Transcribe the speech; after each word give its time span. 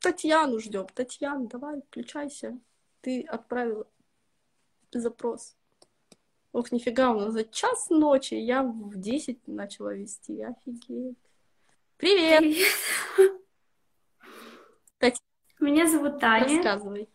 Татьяну 0.00 0.58
ждем. 0.58 0.86
Татьяна, 0.94 1.46
давай, 1.46 1.82
включайся. 1.82 2.58
Ты 3.02 3.22
отправила 3.22 3.86
запрос. 4.92 5.56
Ох, 6.52 6.72
нифига, 6.72 7.10
у 7.12 7.20
нас 7.20 7.32
за 7.32 7.44
час 7.44 7.90
ночи, 7.90 8.34
я 8.34 8.62
в 8.62 8.96
10 8.96 9.46
начала 9.46 9.94
вести, 9.94 10.42
офигеть. 10.42 11.16
Привет! 11.96 12.40
Привет. 12.40 13.42
Татьяна, 14.98 15.22
Меня 15.60 15.86
зовут 15.86 16.18
Таня. 16.18 16.56
рассказывай. 16.56 17.08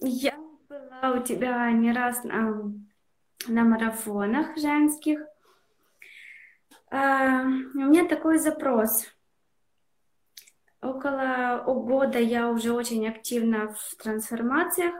Я 0.00 0.36
была 0.68 1.12
у 1.12 1.22
тебя 1.22 1.70
не 1.70 1.92
раз 1.92 2.24
на, 2.24 2.72
на 3.46 3.62
марафонах 3.62 4.56
женских. 4.56 5.20
А, 6.90 7.42
у 7.42 7.78
меня 7.78 8.08
такой 8.08 8.38
запрос. 8.38 9.06
Около 10.82 11.62
года 11.66 12.18
я 12.18 12.50
уже 12.50 12.72
очень 12.72 13.08
активна 13.08 13.74
в 13.74 13.96
трансформациях. 13.96 14.94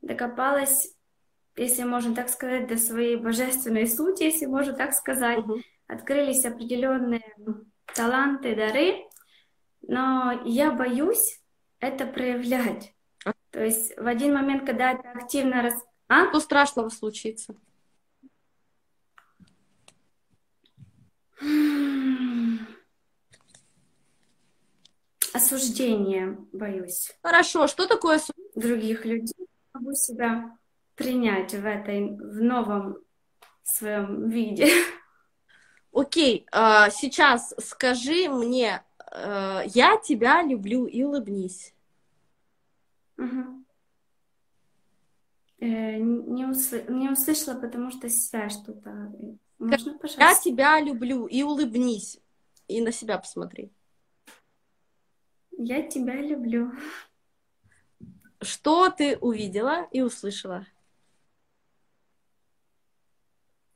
Докопалась, 0.00 0.94
если 1.56 1.82
можно 1.82 2.14
так 2.14 2.28
сказать, 2.28 2.68
до 2.68 2.78
своей 2.78 3.16
божественной 3.16 3.86
сути, 3.86 4.24
если 4.24 4.46
можно 4.46 4.72
так 4.72 4.92
сказать. 4.92 5.38
Мгм. 5.38 5.62
Открылись 5.86 6.44
определенные 6.44 7.36
таланты, 7.94 8.54
дары, 8.54 9.04
но 9.82 10.40
я 10.44 10.70
боюсь 10.70 11.40
это 11.80 12.06
проявлять. 12.06 12.94
То 13.50 13.64
есть 13.64 13.96
в 13.96 14.06
один 14.06 14.34
момент, 14.34 14.64
когда 14.64 14.92
это 14.92 15.10
активно 15.10 15.62
рас... 15.62 15.74
А? 16.08 16.28
Что 16.28 16.40
страшного 16.40 16.88
случится? 16.88 17.56
Осуждение 25.32 26.36
боюсь 26.52 27.12
Хорошо, 27.22 27.66
что 27.66 27.86
такое 27.86 28.18
су- 28.18 28.32
других 28.54 29.04
людей. 29.04 29.46
Могу 29.72 29.92
себя 29.94 30.56
принять 30.96 31.52
в 31.54 31.64
этой, 31.64 32.10
в 32.10 32.42
новом 32.42 32.98
своем 33.62 34.28
виде. 34.28 34.68
Окей, 35.92 36.46
а, 36.52 36.90
сейчас 36.90 37.54
скажи 37.58 38.28
мне, 38.28 38.82
э, 39.12 39.62
я 39.66 39.96
тебя 39.98 40.42
люблю 40.42 40.86
и 40.86 41.02
улыбнись. 41.02 41.74
Э, 45.58 45.96
не, 45.98 46.44
усл- 46.44 46.90
не 46.90 47.10
услышала, 47.10 47.60
потому 47.60 47.90
что 47.90 48.08
связь 48.08 48.54
что-то. 48.54 48.90
э, 49.20 49.36
Можно, 49.58 49.98
Я 50.18 50.34
тебя 50.34 50.80
люблю 50.80 51.26
и 51.26 51.42
улыбнись. 51.42 52.18
И 52.66 52.80
на 52.80 52.92
себя 52.92 53.18
посмотри. 53.18 53.70
Я 55.62 55.82
тебя 55.82 56.14
люблю. 56.14 56.72
Что 58.40 58.88
ты 58.88 59.18
увидела 59.18 59.86
и 59.92 60.00
услышала? 60.00 60.66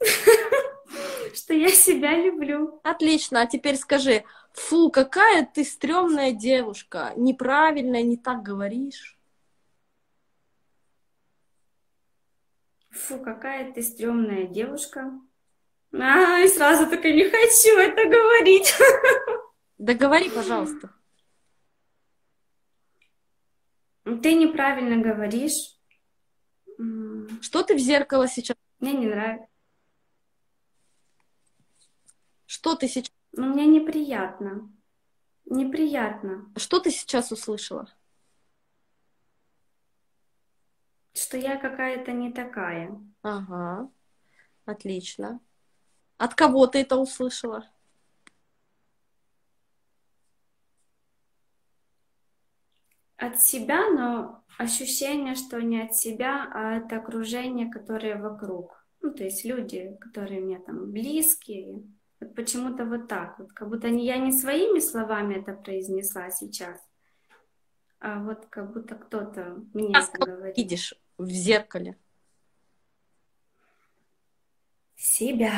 Что 1.34 1.52
я 1.52 1.68
себя 1.68 2.16
люблю. 2.16 2.80
Отлично, 2.84 3.42
а 3.42 3.46
теперь 3.46 3.76
скажи, 3.76 4.24
фу, 4.54 4.90
какая 4.90 5.44
ты 5.44 5.62
стрёмная 5.62 6.32
девушка, 6.32 7.12
неправильно, 7.16 8.02
не 8.02 8.16
так 8.16 8.42
говоришь. 8.42 9.18
Фу, 12.92 13.18
какая 13.18 13.70
ты 13.74 13.82
стрёмная 13.82 14.46
девушка. 14.46 15.12
А, 15.92 16.40
и 16.40 16.48
сразу 16.48 16.88
только 16.88 17.12
не 17.12 17.24
хочу 17.24 17.76
это 17.76 18.08
говорить. 18.08 18.74
Да 19.76 19.92
говори, 19.92 20.30
пожалуйста. 20.30 20.88
Ты 24.04 24.34
неправильно 24.34 25.02
говоришь. 25.02 25.78
Что 27.40 27.62
ты 27.62 27.74
в 27.74 27.78
зеркало 27.78 28.28
сейчас? 28.28 28.56
Мне 28.80 28.92
не 28.92 29.06
нравится. 29.06 29.48
Что 32.46 32.74
ты 32.76 32.88
сейчас? 32.88 33.12
Ну, 33.32 33.46
мне 33.48 33.66
неприятно. 33.66 34.70
Неприятно, 35.46 36.50
Что 36.56 36.80
ты 36.80 36.90
сейчас 36.90 37.30
услышала? 37.32 37.92
что 41.16 41.36
я 41.36 41.56
какая-то 41.56 42.12
не 42.12 42.32
такая. 42.32 43.00
Ага, 43.22 43.88
отлично. 44.64 45.40
От 46.18 46.34
кого 46.34 46.66
ты 46.66 46.80
это 46.80 46.96
услышала? 46.96 47.70
От 53.26 53.40
себя, 53.40 53.88
но 53.90 54.44
ощущение, 54.58 55.34
что 55.34 55.60
не 55.62 55.80
от 55.82 55.94
себя, 55.94 56.50
а 56.52 56.76
от 56.76 56.92
окружения, 56.92 57.70
которое 57.70 58.16
вокруг. 58.16 58.86
Ну, 59.00 59.12
то 59.12 59.24
есть 59.24 59.44
люди, 59.44 59.96
которые 60.00 60.40
мне 60.40 60.58
там 60.58 60.90
близкие. 60.92 61.82
Вот 62.20 62.34
почему-то 62.34 62.84
вот 62.84 63.08
так 63.08 63.38
вот. 63.38 63.52
Как 63.52 63.68
будто 63.68 63.88
не, 63.88 64.04
я 64.04 64.18
не 64.18 64.32
своими 64.32 64.78
словами 64.78 65.36
это 65.36 65.54
произнесла 65.54 66.30
сейчас, 66.30 66.78
а 67.98 68.22
вот 68.22 68.46
как 68.50 68.72
будто 68.74 68.94
кто-то 68.94 69.64
мне 69.72 69.96
это 69.96 70.12
как 70.12 70.28
говорит. 70.28 70.56
видишь 70.58 70.94
в 71.16 71.28
зеркале. 71.30 71.96
Себя. 74.96 75.52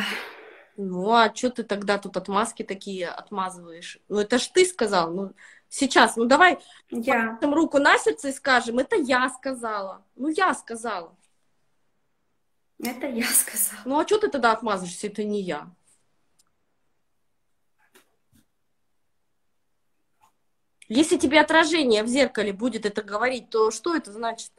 Ну, 0.76 1.10
а 1.12 1.34
что 1.34 1.50
ты 1.50 1.62
тогда 1.62 1.98
тут 1.98 2.16
отмазки 2.16 2.62
такие 2.62 3.08
отмазываешь? 3.08 3.98
Ну, 4.08 4.18
это 4.18 4.38
ж 4.38 4.46
ты 4.48 4.66
сказал. 4.66 5.10
Ну, 5.12 5.32
сейчас, 5.68 6.16
ну 6.16 6.26
давай 6.26 6.58
Я. 6.90 7.38
руку 7.42 7.78
на 7.78 7.98
сердце 7.98 8.28
и 8.28 8.32
скажем, 8.32 8.78
это 8.78 8.96
я 8.96 9.28
сказала. 9.30 10.04
Ну, 10.16 10.28
я 10.28 10.52
сказала. 10.54 11.16
Это 12.78 13.06
я 13.06 13.26
сказала. 13.26 13.82
Ну, 13.86 13.98
а 13.98 14.06
что 14.06 14.18
ты 14.18 14.28
тогда 14.28 14.52
отмазываешься, 14.52 15.06
это 15.06 15.24
не 15.24 15.40
я? 15.40 15.70
Если 20.88 21.16
тебе 21.16 21.40
отражение 21.40 22.02
в 22.04 22.06
зеркале 22.06 22.52
будет 22.52 22.86
это 22.86 23.02
говорить, 23.02 23.50
то 23.50 23.70
что 23.70 23.96
это 23.96 24.12
значит? 24.12 24.52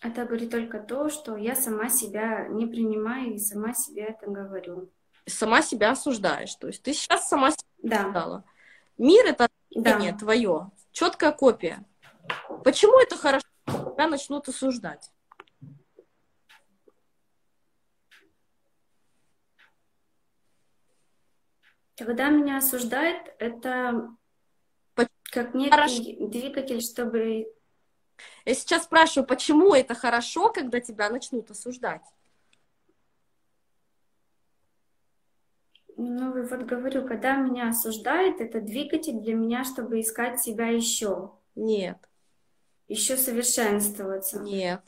Это 0.00 0.24
говорит 0.24 0.50
только 0.50 0.80
то, 0.80 1.10
что 1.10 1.36
я 1.36 1.54
сама 1.54 1.90
себя 1.90 2.48
не 2.48 2.66
принимаю 2.66 3.34
и 3.34 3.38
сама 3.38 3.74
себе 3.74 4.04
это 4.04 4.30
говорю. 4.30 4.90
Сама 5.26 5.60
себя 5.60 5.90
осуждаешь. 5.90 6.54
То 6.54 6.68
есть 6.68 6.82
ты 6.82 6.94
сейчас 6.94 7.28
сама 7.28 7.50
себя 7.50 7.68
Да, 7.82 8.00
осуждала. 8.00 8.44
Мир 8.96 9.26
это 9.26 9.48
да. 9.70 9.80
отражение 9.80 10.14
твое, 10.18 10.70
четкая 10.92 11.32
копия. 11.32 11.84
Почему 12.64 12.98
это 12.98 13.16
хорошо, 13.16 13.46
когда 13.66 13.90
тебя 13.92 14.08
начнут 14.08 14.48
осуждать? 14.48 15.10
Когда 21.96 22.30
меня 22.30 22.56
осуждают, 22.58 23.30
это 23.38 24.08
Поч- 24.94 25.08
как 25.30 25.54
некий 25.54 25.70
Хорошо. 25.70 26.02
двигатель, 26.28 26.80
чтобы... 26.80 27.46
Я 28.44 28.54
сейчас 28.54 28.84
спрашиваю, 28.84 29.26
почему 29.26 29.74
это 29.74 29.94
хорошо, 29.94 30.50
когда 30.50 30.80
тебя 30.80 31.10
начнут 31.10 31.50
осуждать? 31.50 32.02
Ну, 35.96 36.32
вот 36.32 36.62
говорю, 36.62 37.06
когда 37.06 37.36
меня 37.36 37.68
осуждают, 37.68 38.40
это 38.40 38.60
двигатель 38.60 39.20
для 39.20 39.34
меня, 39.34 39.64
чтобы 39.64 40.00
искать 40.00 40.40
себя 40.40 40.68
еще, 40.68 41.32
Нет, 41.54 41.98
еще 42.88 43.16
совершенствоваться. 43.16 44.40
нет. 44.40 44.82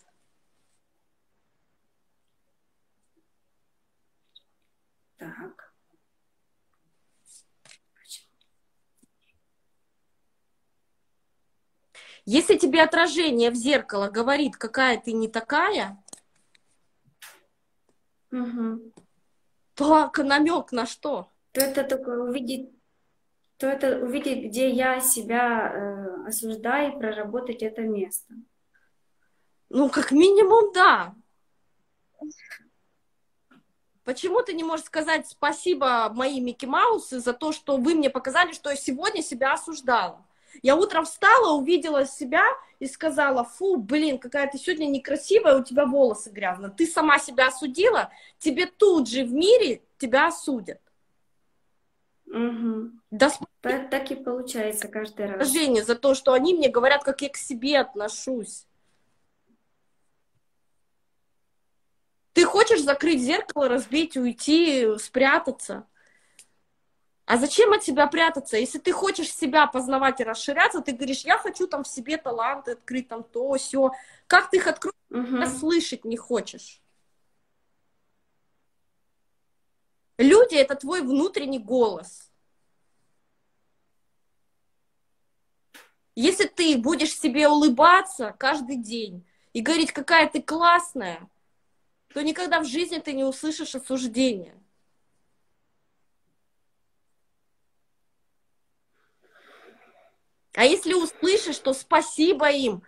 Так. 5.19 5.73
Если 12.24 12.56
тебе 12.56 12.82
отражение 12.82 13.50
в 13.50 13.54
зеркало 13.54 14.08
говорит, 14.08 14.56
какая 14.56 15.00
ты 15.00 15.12
не 15.12 15.28
такая, 15.28 16.02
Мгм. 18.30 18.92
то 19.74 20.10
намек 20.19 20.72
на 20.72 20.86
что? 20.86 21.28
То 21.52 21.60
это 21.60 21.82
только 21.84 22.10
увидеть, 22.10 22.70
то 23.56 23.66
это 23.66 23.98
увидеть, 23.98 24.50
где 24.50 24.70
я 24.70 25.00
себя 25.00 25.72
э, 25.72 26.28
осуждаю, 26.28 26.92
и 26.92 26.98
проработать 26.98 27.62
это 27.62 27.82
место. 27.82 28.34
Ну, 29.68 29.88
как 29.88 30.12
минимум, 30.12 30.72
да. 30.72 31.14
Почему 34.04 34.42
ты 34.42 34.52
не 34.52 34.64
можешь 34.64 34.86
сказать 34.86 35.28
спасибо 35.28 36.10
мои 36.12 36.40
Микки 36.40 36.66
Маусы 36.66 37.20
за 37.20 37.32
то, 37.32 37.52
что 37.52 37.76
вы 37.76 37.94
мне 37.94 38.10
показали, 38.10 38.52
что 38.52 38.70
я 38.70 38.76
сегодня 38.76 39.22
себя 39.22 39.52
осуждала? 39.52 40.25
Я 40.60 40.76
утром 40.76 41.04
встала, 41.04 41.56
увидела 41.56 42.04
себя 42.04 42.44
и 42.78 42.87
сказала, 42.87 43.44
фу, 43.44 43.76
блин, 43.76 44.19
какая 44.19 44.50
ты 44.50 44.58
сегодня 44.58 44.87
некрасивая, 44.87 45.58
у 45.58 45.64
тебя 45.64 45.87
волосы 45.87 46.31
грязные. 46.31 46.70
Ты 46.70 46.87
сама 46.87 47.19
себя 47.19 47.49
осудила, 47.49 48.10
тебе 48.38 48.66
тут 48.66 49.08
же 49.08 49.25
в 49.25 49.32
мире 49.32 49.82
тебя 49.99 50.28
осудят. 50.28 50.81
Угу. 52.26 52.90
Да 53.10 53.31
так, 53.60 53.90
так 53.90 54.10
и 54.10 54.14
получается 54.14 54.88
каждый 54.88 55.26
раз. 55.26 55.52
Женя, 55.52 55.82
за 55.82 55.94
то, 55.94 56.14
что 56.14 56.32
они 56.32 56.54
мне 56.54 56.69
говорят, 56.69 57.04
как 57.04 57.20
я 57.20 57.28
к 57.28 57.37
себе 57.37 57.78
отношусь. 57.78 58.66
Ты 62.32 62.44
хочешь 62.44 62.82
закрыть 62.82 63.20
зеркало, 63.20 63.69
разбить, 63.69 64.16
уйти, 64.16 64.96
спрятаться? 64.99 65.87
А 67.24 67.36
зачем 67.36 67.72
от 67.72 67.84
себя 67.84 68.06
прятаться? 68.08 68.56
Если 68.56 68.78
ты 68.78 68.92
хочешь 68.92 69.32
себя 69.32 69.66
познавать 69.66 70.20
и 70.20 70.24
расширяться, 70.24 70.80
ты 70.80 70.92
говоришь, 70.92 71.24
я 71.24 71.38
хочу 71.38 71.66
там 71.66 71.84
в 71.84 71.88
себе 71.88 72.16
таланты 72.16 72.72
открыть, 72.72 73.08
там 73.08 73.22
то, 73.22 73.54
все. 73.54 73.92
Как 74.26 74.50
ты 74.50 74.56
их 74.56 74.66
откроешь, 74.66 74.94
угу. 75.10 75.46
слышать 75.46 76.04
не 76.04 76.16
хочешь? 76.16 76.80
Люди— 80.19 80.54
это 80.56 80.74
твой 80.74 81.02
внутренний 81.02 81.58
голос. 81.58 82.30
Если 86.14 86.46
ты 86.46 86.76
будешь 86.76 87.18
себе 87.18 87.48
улыбаться 87.48 88.34
каждый 88.38 88.76
день 88.76 89.26
и 89.52 89.62
говорить, 89.62 89.92
какая 89.92 90.28
ты 90.28 90.42
классная, 90.42 91.28
то 92.12 92.22
никогда 92.22 92.60
в 92.60 92.66
жизни 92.66 92.98
ты 92.98 93.14
не 93.14 93.25
услышишь 93.25 93.75
осуждения. 93.75 94.62
А 100.54 100.64
если 100.64 100.93
услышишь, 100.93 101.58
то 101.58 101.72
спасибо 101.72 102.50
им, 102.50 102.82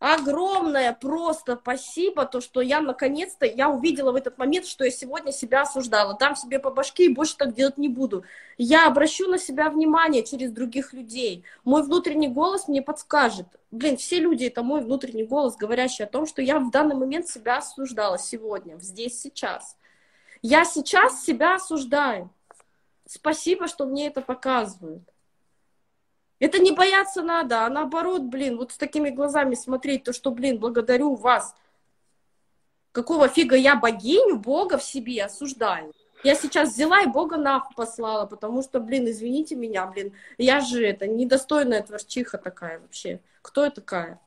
огромное 0.00 0.92
просто 0.92 1.56
спасибо, 1.60 2.26
то, 2.26 2.40
что 2.40 2.60
я 2.60 2.80
наконец-то, 2.80 3.46
я 3.46 3.68
увидела 3.68 4.12
в 4.12 4.16
этот 4.16 4.38
момент, 4.38 4.66
что 4.66 4.84
я 4.84 4.90
сегодня 4.90 5.32
себя 5.32 5.62
осуждала. 5.62 6.14
Там 6.14 6.36
себе 6.36 6.58
по 6.58 6.70
башке 6.70 7.06
и 7.06 7.14
больше 7.14 7.36
так 7.36 7.54
делать 7.54 7.78
не 7.78 7.88
буду. 7.88 8.24
Я 8.58 8.86
обращу 8.86 9.28
на 9.28 9.38
себя 9.38 9.70
внимание 9.70 10.24
через 10.24 10.50
других 10.50 10.92
людей. 10.92 11.44
Мой 11.64 11.82
внутренний 11.82 12.28
голос 12.28 12.68
мне 12.68 12.82
подскажет. 12.82 13.46
Блин, 13.70 13.96
все 13.96 14.18
люди— 14.18 14.44
это 14.46 14.62
мой 14.62 14.80
внутренний 14.80 15.24
голос, 15.24 15.56
говорящий 15.56 16.04
о 16.04 16.08
том, 16.08 16.26
что 16.26 16.42
я 16.42 16.58
в 16.58 16.70
данный 16.70 16.96
момент 16.96 17.28
себя 17.28 17.58
осуждала 17.58 18.18
сегодня, 18.18 18.78
здесь, 18.78 19.20
сейчас. 19.20 19.76
Я 20.42 20.64
сейчас 20.64 21.24
себя 21.24 21.54
осуждаю. 21.54 22.30
Спасибо, 23.06 23.68
что 23.68 23.86
мне 23.86 24.08
это 24.08 24.20
показывают. 24.20 25.02
Это 26.38 26.58
не 26.58 26.72
бояться 26.72 27.22
надо, 27.22 27.64
а 27.64 27.70
наоборот, 27.70 28.22
блин, 28.22 28.58
вот 28.58 28.72
с 28.72 28.76
такими 28.76 29.10
глазами 29.10 29.54
смотреть, 29.54 30.04
то, 30.04 30.12
что, 30.12 30.30
блин, 30.30 30.58
благодарю 30.58 31.14
вас. 31.14 31.54
Какого 32.92 33.28
фига 33.28 33.56
я 33.56 33.76
богиню, 33.76 34.36
Бога 34.36 34.78
в 34.78 34.82
себе 34.82 35.24
осуждаю? 35.24 35.92
Я 36.24 36.34
сейчас 36.34 36.74
взяла 36.74 37.02
и 37.02 37.06
Бога 37.06 37.36
нахуй 37.36 37.74
послала, 37.74 38.26
потому 38.26 38.62
что, 38.62 38.80
блин, 38.80 39.08
извините 39.08 39.54
меня, 39.54 39.86
блин, 39.86 40.14
я 40.38 40.60
же 40.60 40.84
это, 40.84 41.06
недостойная 41.06 41.82
творчиха 41.82 42.38
такая 42.38 42.80
вообще. 42.80 43.20
Кто 43.42 43.64
я 43.64 43.70
такая? 43.70 44.20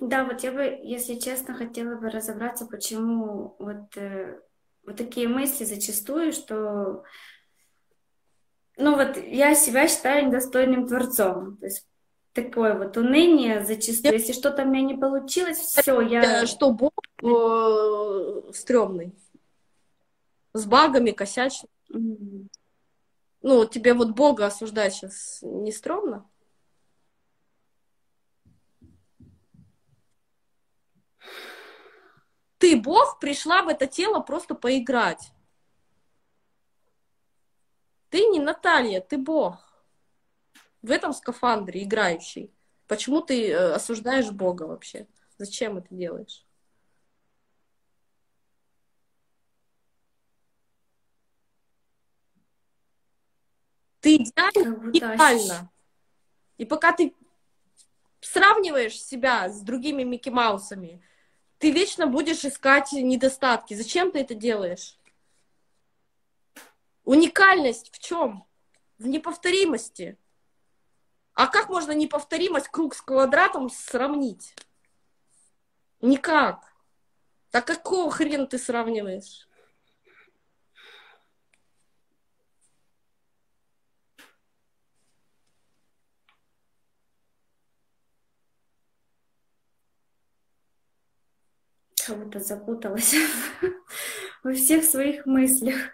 Да, 0.00 0.24
вот 0.24 0.42
я 0.42 0.50
бы, 0.50 0.62
если 0.82 1.14
честно, 1.14 1.54
хотела 1.54 1.94
бы 1.94 2.10
разобраться, 2.10 2.66
почему 2.66 3.54
вот, 3.58 3.96
э, 3.96 4.40
вот 4.84 4.96
такие 4.96 5.28
мысли 5.28 5.64
зачастую, 5.64 6.32
что 6.32 7.04
ну 8.76 8.96
вот 8.96 9.16
я 9.16 9.54
себя 9.54 9.88
считаю 9.88 10.26
недостойным 10.26 10.86
творцом. 10.86 11.56
То 11.58 11.66
есть 11.66 11.86
такое 12.32 12.76
вот 12.76 12.96
уныние 12.96 13.64
зачастую. 13.64 14.14
Если 14.14 14.32
что-то 14.32 14.62
у 14.62 14.66
меня 14.66 14.82
не 14.82 14.94
получилось, 14.94 15.58
все, 15.58 16.00
я... 16.00 16.46
Что 16.46 16.70
Бог 16.70 16.92
э, 17.22 18.52
стрёмный. 18.52 19.12
С 20.52 20.66
багами, 20.66 21.12
косячный. 21.12 21.70
Mm. 21.92 22.48
Ну, 23.42 23.66
тебе 23.66 23.94
вот 23.94 24.10
Бога 24.10 24.46
осуждать 24.46 24.94
сейчас 24.94 25.40
не 25.42 25.70
стрёмно? 25.70 26.28
Ты, 32.58 32.80
Бог, 32.80 33.18
пришла 33.20 33.62
в 33.62 33.68
это 33.68 33.86
тело 33.86 34.20
просто 34.20 34.54
поиграть. 34.54 35.33
Ты 38.14 38.26
не 38.26 38.38
Наталья, 38.38 39.00
ты 39.00 39.18
Бог. 39.18 39.58
В 40.82 40.92
этом 40.92 41.12
скафандре 41.12 41.82
играющий. 41.82 42.54
Почему 42.86 43.20
ты 43.20 43.50
э, 43.50 43.72
осуждаешь 43.72 44.30
Бога 44.30 44.68
вообще? 44.68 45.08
Зачем 45.36 45.78
это 45.78 45.92
делаешь? 45.92 46.46
Ты 53.98 54.14
идеально, 54.14 54.90
идеально. 54.92 55.72
И 56.56 56.64
пока 56.64 56.92
ты 56.92 57.16
сравниваешь 58.20 59.02
себя 59.02 59.48
с 59.48 59.60
другими 59.60 60.04
Микки 60.04 60.28
Маусами, 60.28 61.02
ты 61.58 61.72
вечно 61.72 62.06
будешь 62.06 62.44
искать 62.44 62.92
недостатки. 62.92 63.74
Зачем 63.74 64.12
ты 64.12 64.20
это 64.20 64.36
делаешь? 64.36 65.00
Уникальность 67.04 67.94
в 67.94 67.98
чем? 67.98 68.46
В 68.98 69.06
неповторимости. 69.06 70.18
А 71.34 71.48
как 71.48 71.68
можно 71.68 71.92
неповторимость 71.92 72.68
круг 72.68 72.94
с 72.94 73.02
квадратом 73.02 73.68
сравнить? 73.68 74.54
Никак. 76.00 76.72
Так 77.50 77.66
какого 77.66 78.10
хрена 78.10 78.46
ты 78.46 78.58
сравниваешь? 78.58 79.48
Будто 92.08 92.38
запуталась 92.38 93.14
во 94.42 94.52
всех 94.52 94.84
своих 94.84 95.26
мыслях. 95.26 95.93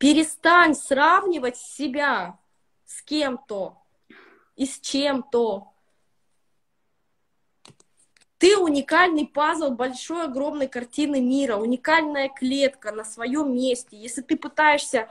Перестань 0.00 0.74
сравнивать 0.74 1.58
себя 1.58 2.38
с 2.86 3.02
кем-то 3.02 3.76
и 4.56 4.64
с 4.64 4.80
чем-то. 4.80 5.68
Ты 8.38 8.56
уникальный 8.56 9.26
пазл 9.26 9.72
большой, 9.72 10.24
огромной 10.24 10.68
картины 10.68 11.20
мира, 11.20 11.56
уникальная 11.56 12.30
клетка 12.30 12.92
на 12.92 13.04
своем 13.04 13.54
месте. 13.54 13.98
Если 13.98 14.22
ты 14.22 14.38
пытаешься 14.38 15.10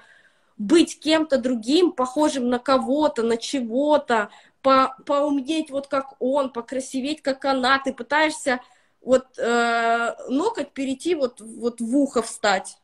быть 0.58 1.00
кем-то 1.00 1.38
другим, 1.38 1.92
похожим 1.92 2.50
на 2.50 2.58
кого-то, 2.58 3.22
на 3.22 3.38
чего-то, 3.38 4.32
по, 4.64 4.98
поумнеть 5.06 5.70
вот 5.70 5.86
как 5.86 6.16
он, 6.20 6.52
покрасиветь 6.52 7.22
как 7.22 7.46
она, 7.46 7.78
ты 7.78 7.94
пытаешься 7.94 8.60
вот 9.02 9.38
э, 9.38 10.16
ноготь 10.30 10.72
перейти 10.72 11.14
вот, 11.14 11.42
вот 11.42 11.80
в 11.80 11.96
ухо 11.96 12.24
встать 12.24 12.80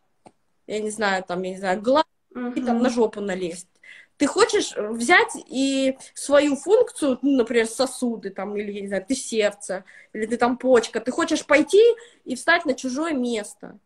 я 0.68 0.80
не 0.80 0.90
знаю, 0.90 1.24
там, 1.24 1.42
я 1.44 1.52
не 1.52 1.58
знаю, 1.58 1.82
глаз, 1.82 2.06
uh-huh. 2.34 2.54
и 2.56 2.62
там 2.62 2.82
на 2.82 2.90
жопу 2.90 3.22
налезть. 3.22 3.70
Ты 4.18 4.28
хочешь 4.28 4.74
взять 4.76 5.36
и 5.48 5.98
свою 6.14 6.56
функцию, 6.56 7.20
ну, 7.22 7.38
например, 7.38 7.68
сосуды, 7.68 8.30
там, 8.30 8.56
или, 8.56 8.72
я 8.72 8.82
не 8.82 8.88
знаю, 8.88 9.06
ты 9.06 9.14
сердце, 9.14 9.84
или 10.14 10.26
ты 10.26 10.38
там 10.38 10.58
почка, 10.58 11.02
ты 11.02 11.12
хочешь 11.12 11.46
пойти 11.46 11.84
и 12.24 12.36
встать 12.36 12.66
на 12.66 12.74
чужое 12.76 13.14
место. 13.14 13.78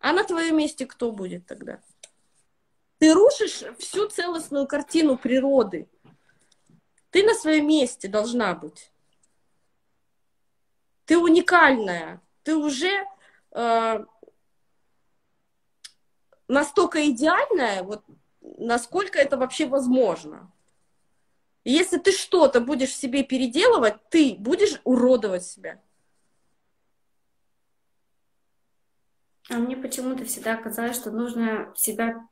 А 0.00 0.12
на 0.12 0.24
твоем 0.24 0.58
месте 0.58 0.86
кто 0.86 1.12
будет 1.12 1.46
тогда? 1.46 1.80
Ты 2.98 3.14
рушишь 3.14 3.62
всю 3.78 4.08
целостную 4.08 4.66
картину 4.66 5.16
природы. 5.16 5.88
Ты 7.10 7.22
на 7.22 7.34
своем 7.34 7.68
месте 7.68 8.08
должна 8.08 8.54
быть. 8.54 8.90
Ты 11.04 11.16
уникальная. 11.16 12.20
Ты 12.42 12.56
уже 12.56 13.06
э, 13.52 14.04
настолько 16.48 17.08
идеальная, 17.08 17.82
вот 17.82 18.02
насколько 18.40 19.18
это 19.18 19.36
вообще 19.36 19.66
возможно. 19.66 20.50
И 21.64 21.72
если 21.72 21.98
ты 21.98 22.12
что-то 22.12 22.60
будешь 22.60 22.94
себе 22.94 23.22
переделывать, 23.22 23.96
ты 24.10 24.36
будешь 24.38 24.80
уродовать 24.84 25.44
себя. 25.44 25.80
А 29.50 29.54
мне 29.54 29.76
почему-то 29.76 30.24
всегда 30.24 30.56
казалось, 30.56 30.96
что 30.96 31.10
нужно 31.10 31.72
себя 31.76 32.26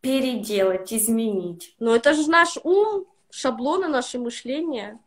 переделать, 0.00 0.92
изменить. 0.92 1.74
Но 1.78 1.94
это 1.94 2.14
же 2.14 2.28
наш 2.30 2.58
ум, 2.62 3.06
шаблоны 3.30 3.88
наше 3.88 4.18
мышление. 4.18 4.98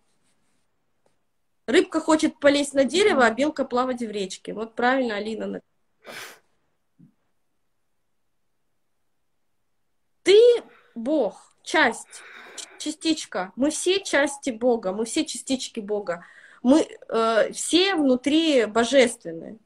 Рыбка 1.65 1.99
хочет 1.99 2.39
полезть 2.39 2.73
на 2.73 2.83
дерево, 2.83 3.25
а 3.25 3.31
белка 3.31 3.63
плавать 3.63 4.01
в 4.01 4.11
речке. 4.11 4.53
Вот 4.53 4.75
правильно 4.75 5.15
Алина 5.15 5.61
Ты 10.23 10.37
Бог, 10.95 11.53
часть, 11.63 12.21
частичка. 12.77 13.51
Мы 13.55 13.69
все 13.69 14.03
части 14.03 14.49
Бога, 14.49 14.91
мы 14.91 15.05
все 15.05 15.25
частички 15.25 15.79
Бога. 15.79 16.25
Мы 16.63 16.87
э, 17.09 17.51
все 17.53 17.95
внутри 17.95 18.65
божественные. 18.65 19.57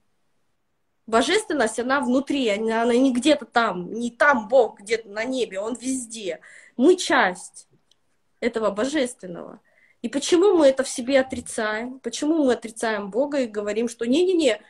Божественность, 1.07 1.79
она 1.79 2.01
внутри, 2.01 2.49
она, 2.49 2.85
не 2.85 3.13
где-то 3.13 3.45
там, 3.45 3.93
не 3.93 4.09
там 4.09 4.47
Бог 4.47 4.79
где-то 4.79 5.09
на 5.09 5.23
небе, 5.23 5.59
Он 5.59 5.75
везде. 5.75 6.39
Мы 6.77 6.95
часть 6.95 7.67
этого 8.39 8.71
божественного. 8.71 9.59
И 10.01 10.09
почему 10.09 10.55
мы 10.55 10.67
это 10.67 10.83
в 10.83 10.89
себе 10.89 11.19
отрицаем? 11.19 11.99
Почему 11.99 12.43
мы 12.45 12.53
отрицаем 12.53 13.11
Бога 13.11 13.41
и 13.41 13.47
говорим, 13.47 13.87
что 13.87 14.05
не-не-не, 14.05 14.61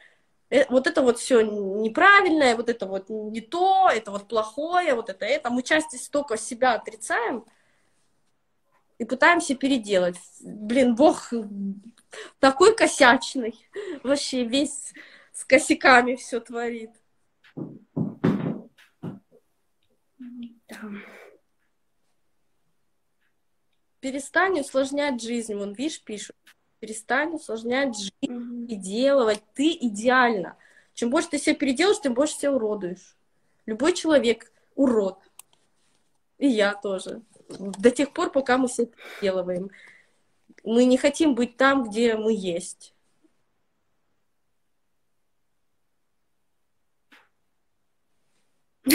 вот 0.69 0.87
это 0.87 1.01
вот 1.01 1.17
все 1.17 1.41
неправильное, 1.41 2.55
вот 2.55 2.69
это 2.69 2.85
вот 2.85 3.09
не 3.09 3.41
то, 3.41 3.89
это 3.91 4.11
вот 4.11 4.27
плохое, 4.27 4.93
вот 4.93 5.09
это 5.09 5.25
это. 5.25 5.49
Мы 5.49 5.63
части 5.63 5.95
столько 5.95 6.37
себя 6.37 6.73
отрицаем 6.73 7.45
и 8.97 9.05
пытаемся 9.05 9.55
переделать. 9.55 10.17
Блин, 10.41 10.95
Бог 10.95 11.33
такой 12.39 12.75
косячный, 12.75 13.55
вообще 14.03 14.43
весь 14.43 14.93
с 15.33 15.43
косяками 15.43 16.15
все 16.15 16.39
творит. 16.39 16.91
Да. 20.67 20.81
Перестань 23.99 24.59
усложнять 24.59 25.21
жизнь. 25.21 25.55
Вон, 25.55 25.73
видишь, 25.73 26.03
пишут. 26.03 26.35
Перестань 26.79 27.33
усложнять 27.35 27.97
жизнь 27.97 28.11
mm-hmm. 28.25 28.67
и 28.67 28.75
делать. 28.75 29.41
Ты 29.53 29.71
идеально. 29.71 30.57
Чем 30.93 31.09
больше 31.09 31.29
ты 31.29 31.37
себя 31.37 31.55
переделаешь, 31.55 32.01
тем 32.01 32.13
больше 32.13 32.35
себя 32.35 32.53
уродуешь. 32.53 33.15
Любой 33.65 33.93
человек 33.93 34.51
урод. 34.75 35.19
И 36.37 36.47
я 36.47 36.73
тоже. 36.75 37.21
До 37.49 37.91
тех 37.91 38.11
пор, 38.13 38.31
пока 38.31 38.57
мы 38.57 38.67
себя 38.67 38.87
переделываем. 38.87 39.71
Мы 40.63 40.85
не 40.85 40.97
хотим 40.97 41.35
быть 41.35 41.57
там, 41.57 41.89
где 41.89 42.15
мы 42.15 42.33
есть. 42.33 42.93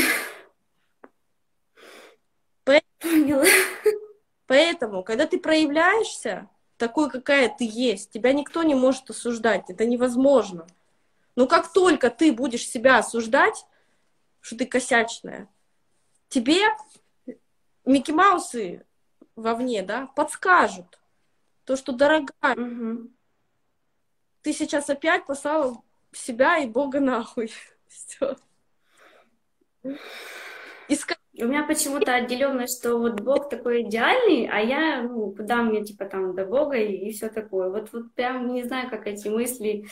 Поняла. 2.64 3.44
Поэтому, 4.46 5.02
когда 5.04 5.26
ты 5.26 5.38
проявляешься 5.38 6.48
такой, 6.80 7.10
какая 7.10 7.48
ты 7.48 7.68
есть, 7.70 8.10
тебя 8.10 8.32
никто 8.32 8.62
не 8.62 8.74
может 8.74 9.10
осуждать, 9.10 9.68
это 9.68 9.84
невозможно. 9.84 10.66
Но 11.36 11.46
как 11.46 11.72
только 11.72 12.10
ты 12.10 12.32
будешь 12.32 12.66
себя 12.66 12.98
осуждать, 12.98 13.66
что 14.40 14.56
ты 14.56 14.66
косячная, 14.66 15.46
тебе 16.28 16.62
Микки 17.84 18.10
Маусы 18.10 18.84
вовне, 19.36 19.82
да, 19.82 20.06
подскажут 20.16 20.98
то, 21.64 21.76
что 21.76 21.92
дорогая, 21.92 22.56
угу. 22.56 23.10
ты 24.42 24.52
сейчас 24.52 24.88
опять 24.88 25.26
послала 25.26 25.82
себя 26.12 26.58
и 26.58 26.66
Бога 26.66 26.98
нахуй. 26.98 27.52
Все. 27.88 28.36
И 30.88 30.96
у 31.38 31.44
меня 31.44 31.64
почему-то 31.64 32.14
отделенность, 32.14 32.80
что 32.80 32.98
вот 32.98 33.20
Бог 33.20 33.48
такой 33.48 33.82
идеальный, 33.82 34.48
а 34.48 34.58
я, 34.58 35.02
ну, 35.02 35.32
куда 35.32 35.62
мне, 35.62 35.84
типа, 35.84 36.06
там, 36.06 36.34
до 36.34 36.44
Бога 36.44 36.76
и, 36.76 37.08
и 37.08 37.12
все 37.12 37.28
такое. 37.28 37.70
Вот, 37.70 37.92
вот 37.92 38.12
прям 38.14 38.52
не 38.52 38.64
знаю, 38.64 38.90
как 38.90 39.06
эти 39.06 39.28
мысли 39.28 39.86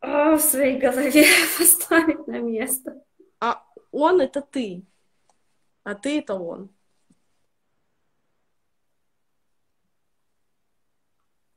о, 0.00 0.36
в 0.36 0.40
своей 0.40 0.78
голове 0.78 1.24
поставить 1.58 2.26
на 2.26 2.38
место. 2.38 3.02
А 3.40 3.64
он— 3.92 4.20
это 4.22 4.40
ты, 4.40 4.84
а 5.84 5.94
ты— 5.94 6.18
это 6.20 6.34
он. 6.34 6.70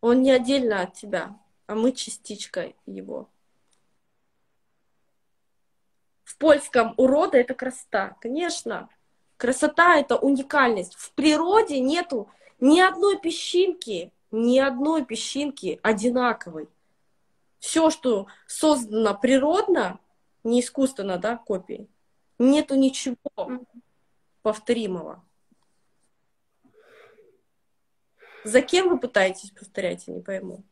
Он 0.01 0.23
не 0.23 0.31
отдельно 0.31 0.81
от 0.81 0.93
тебя, 0.93 1.39
а 1.67 1.75
мы 1.75 1.91
частичка 1.91 2.73
его 2.85 3.29
в 6.23 6.30
польском 6.41 6.95
урода 6.97 7.37
это 7.37 7.53
красота. 7.53 8.17
Конечно, 8.19 8.89
красота 9.37 9.99
это 9.99 10.17
уникальность. 10.17 10.95
В 10.95 11.13
природе 11.13 11.79
нету 11.79 12.29
ни 12.59 12.79
одной 12.79 13.19
песчинки, 13.19 14.11
ни 14.31 14.57
одной 14.57 15.05
песчинки 15.05 15.79
одинаковой. 15.83 16.67
Все, 17.59 17.91
что 17.91 18.25
создано 18.47 19.15
природно, 19.15 19.99
не 20.43 20.61
искусственно, 20.61 21.19
да, 21.19 21.37
копией, 21.37 21.87
нету 22.39 22.73
ничего 22.73 23.17
повторимого. 24.41 25.23
За 28.43 28.63
кем 28.63 28.89
вы 28.89 28.99
пытаетесь 28.99 29.51
повторять, 29.51 30.07
я 30.07 30.15
не 30.15 30.21
пойму. 30.21 30.63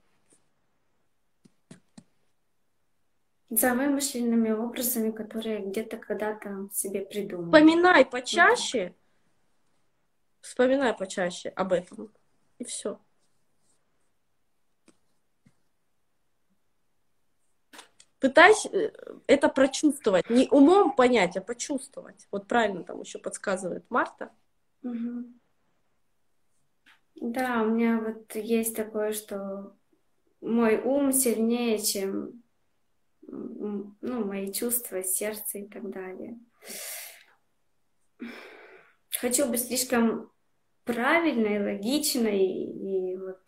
За 3.49 3.73
вымышленными 3.73 4.51
образами, 4.51 5.11
которые 5.11 5.65
где-то 5.65 5.97
когда-то 5.97 6.69
себе 6.71 7.01
придумал. 7.01 7.47
Вспоминай 7.47 8.05
почаще, 8.05 8.93
вспоминай 10.41 10.93
почаще 10.93 11.49
об 11.49 11.73
этом, 11.73 12.11
и 12.59 12.63
все. 12.63 12.99
Пытайся 18.19 18.69
э, 18.69 18.91
это 19.27 19.47
прочувствовать, 19.47 20.29
не 20.29 20.47
умом 20.51 20.93
понять, 20.93 21.37
а 21.37 21.41
почувствовать. 21.41 22.27
Вот 22.31 22.47
правильно 22.47 22.83
там 22.83 22.99
еще 23.01 23.17
подсказывает 23.17 23.89
Марта. 23.89 24.31
Угу. 24.83 25.25
Да, 27.21 27.63
у 27.63 27.69
меня 27.69 27.99
вот 27.99 28.35
есть 28.35 28.75
такое, 28.75 29.13
что 29.13 29.73
мой 30.41 30.81
ум 30.81 31.13
сильнее, 31.13 31.79
чем 31.79 32.43
ну, 33.31 34.25
мои 34.25 34.51
чувства, 34.51 35.03
сердце 35.03 35.59
и 35.59 35.67
так 35.67 35.89
далее. 35.89 36.39
Хочу 39.19 39.47
быть 39.47 39.65
слишком 39.65 40.31
правильной, 40.83 41.63
логичной 41.63 42.45
и, 42.45 43.11
и 43.11 43.17
вот, 43.17 43.41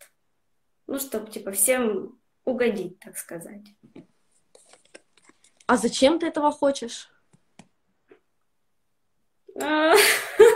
ну, 0.86 0.98
чтобы, 0.98 1.30
типа, 1.30 1.52
всем 1.52 2.20
угодить, 2.44 2.98
так 3.00 3.16
сказать. 3.16 3.66
А 5.66 5.76
зачем 5.76 6.18
ты 6.18 6.26
этого 6.26 6.50
хочешь? 6.52 7.08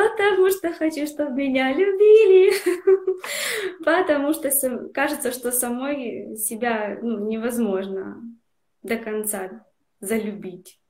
Потому 0.00 0.48
что 0.50 0.72
хочу, 0.72 1.06
чтобы 1.06 1.32
меня 1.32 1.74
любили, 1.74 2.54
потому 3.84 4.32
что 4.32 4.50
кажется, 4.94 5.30
что 5.30 5.52
самой 5.52 6.36
себя 6.38 6.98
ну, 7.02 7.28
невозможно 7.28 8.22
до 8.82 8.96
конца 8.96 9.66
залюбить. 10.00 10.80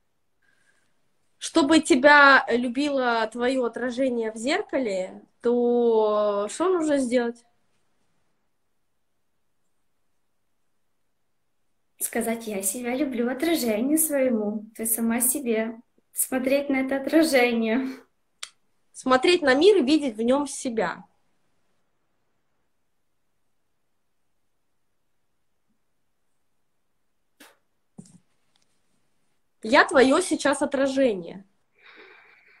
Чтобы 1.39 1.81
тебя 1.81 2.45
любило 2.49 3.27
твое 3.29 3.65
отражение 3.65 4.31
в 4.31 4.37
зеркале, 4.37 5.21
то 5.41 6.47
что 6.49 6.69
нужно 6.69 6.97
сделать? 6.97 7.43
Сказать, 11.99 12.47
я 12.47 12.61
себя 12.61 12.95
люблю 12.95 13.29
отражению 13.29 13.97
своему, 13.97 14.67
ты 14.73 14.85
сама 14.85 15.19
себе. 15.19 15.81
Смотреть 16.13 16.69
на 16.69 16.77
это 16.77 16.95
отражение 16.95 17.89
смотреть 18.91 19.41
на 19.41 19.53
мир 19.53 19.77
и 19.77 19.83
видеть 19.83 20.15
в 20.15 20.21
нем 20.21 20.47
себя. 20.47 21.05
Я 29.63 29.85
твое 29.85 30.21
сейчас 30.21 30.61
отражение. 30.61 31.45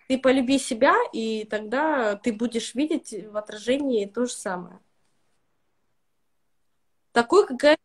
Ты 0.07 0.19
полюби 0.19 0.59
себя, 0.59 0.93
и 1.13 1.45
тогда 1.45 2.15
ты 2.15 2.33
будешь 2.33 2.75
видеть 2.75 3.13
в 3.27 3.37
отражении 3.37 4.05
то 4.05 4.25
же 4.25 4.33
самое. 4.33 4.79
Такой, 7.11 7.47
какая 7.47 7.77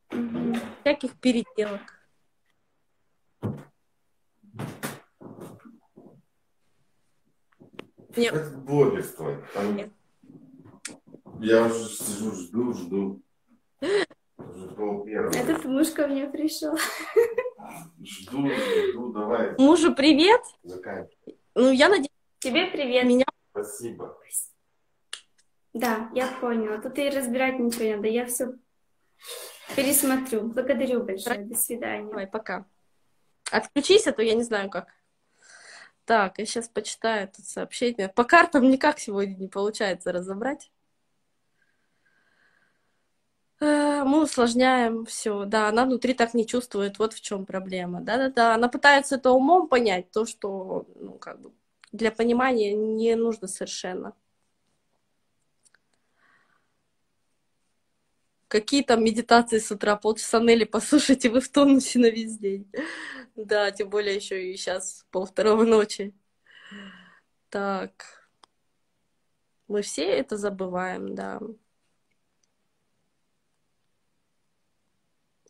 всяких 0.81 1.19
переделок. 1.19 1.97
Нет. 8.17 8.35
Это 8.35 8.57
блогер 8.57 9.07
твой. 9.07 9.39
Там... 9.55 9.79
Я 11.41 11.67
уже 11.67 11.89
сижу, 11.89 12.33
жду, 12.33 12.73
жду. 12.73 13.23
Этот 15.35 15.65
муж 15.65 15.91
ко 15.91 16.07
мне 16.07 16.27
пришел. 16.27 16.77
Жду, 18.03 18.49
жду, 18.49 19.13
давай. 19.13 19.55
Мужу 19.59 19.95
привет. 19.95 20.41
Заканчивай. 20.63 21.39
Ну, 21.55 21.71
я 21.73 21.89
надеюсь. 21.89 22.11
Тебе 22.39 22.67
привет. 22.67 23.05
Меня... 23.05 23.25
Спасибо. 23.51 24.17
Да, 25.73 26.11
я 26.15 26.29
поняла. 26.41 26.79
Тут 26.79 26.99
и 26.99 27.11
разбирать 27.11 27.59
ничего 27.59 27.85
не 27.85 27.97
надо. 27.97 28.09
Я 28.09 28.27
все 28.27 28.55
пересмотрю. 29.75 30.43
Благодарю 30.43 31.03
большое. 31.03 31.45
До 31.45 31.57
свидания. 31.57 32.09
Давай, 32.09 32.27
пока. 32.27 32.67
Отключись, 33.51 34.07
а 34.07 34.13
то 34.13 34.23
я 34.23 34.35
не 34.35 34.43
знаю 34.43 34.71
как. 34.71 34.89
Так, 36.07 36.39
я 36.39 36.47
сейчас 36.47 36.69
почитаю 36.69 37.29
тут 37.29 37.45
сообщение. 37.47 38.09
По 38.09 38.25
картам 38.25 38.71
никак 38.71 39.01
сегодня 39.01 39.35
не 39.35 39.49
получается 39.49 40.13
разобрать. 40.13 40.71
Э, 43.61 44.05
мы 44.05 44.23
усложняем 44.23 45.05
все, 45.07 45.45
да, 45.47 45.69
она 45.69 45.85
внутри 45.85 46.15
так 46.15 46.35
не 46.35 46.47
чувствует, 46.47 46.99
вот 46.99 47.15
в 47.15 47.21
чем 47.21 47.47
проблема, 47.47 48.01
да-да-да, 48.03 48.55
она 48.55 48.69
пытается 48.69 49.17
это 49.17 49.31
умом 49.31 49.69
понять, 49.69 50.11
то, 50.11 50.27
что, 50.27 50.87
ну, 50.97 51.13
как 51.15 51.41
бы, 51.41 51.53
для 51.91 52.13
понимания 52.13 52.75
не 52.75 53.15
нужно 53.17 53.49
совершенно. 53.49 54.15
Какие 58.57 58.83
там 58.83 59.05
медитации 59.05 59.59
с 59.59 59.71
утра, 59.71 59.97
полчаса 59.97 60.41
Нелли 60.41 60.65
послушайте, 60.65 61.29
вы 61.29 61.43
в 61.43 61.49
тонусе 61.51 61.99
на 61.99 62.07
весь 62.07 62.39
день. 62.39 62.67
Да, 63.35 63.71
тем 63.71 63.91
более 63.91 64.17
еще 64.17 64.51
и 64.51 64.57
сейчас 64.57 65.05
пол 65.11 65.27
второго 65.27 65.65
ночи. 65.65 66.15
Так. 67.51 68.31
Мы 69.69 69.83
все 69.83 70.05
это 70.05 70.39
забываем, 70.39 71.15
да. 71.15 71.39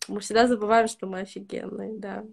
Мы 0.09 0.19
всегда 0.19 0.49
забываем, 0.49 0.89
что 0.89 1.07
мы 1.07 1.21
офигенные, 1.21 1.97
да. 1.97 2.25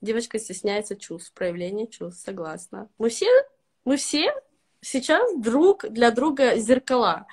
Девочка 0.00 0.38
стесняется 0.38 0.94
чувств, 0.94 1.32
проявления 1.32 1.88
чувств, 1.88 2.22
согласна. 2.24 2.88
Мы 2.96 3.08
все, 3.08 3.26
мы 3.84 3.96
все 3.96 4.32
сейчас 4.82 5.36
друг 5.36 5.84
для 5.88 6.12
друга 6.12 6.54
зеркала. 6.58 7.26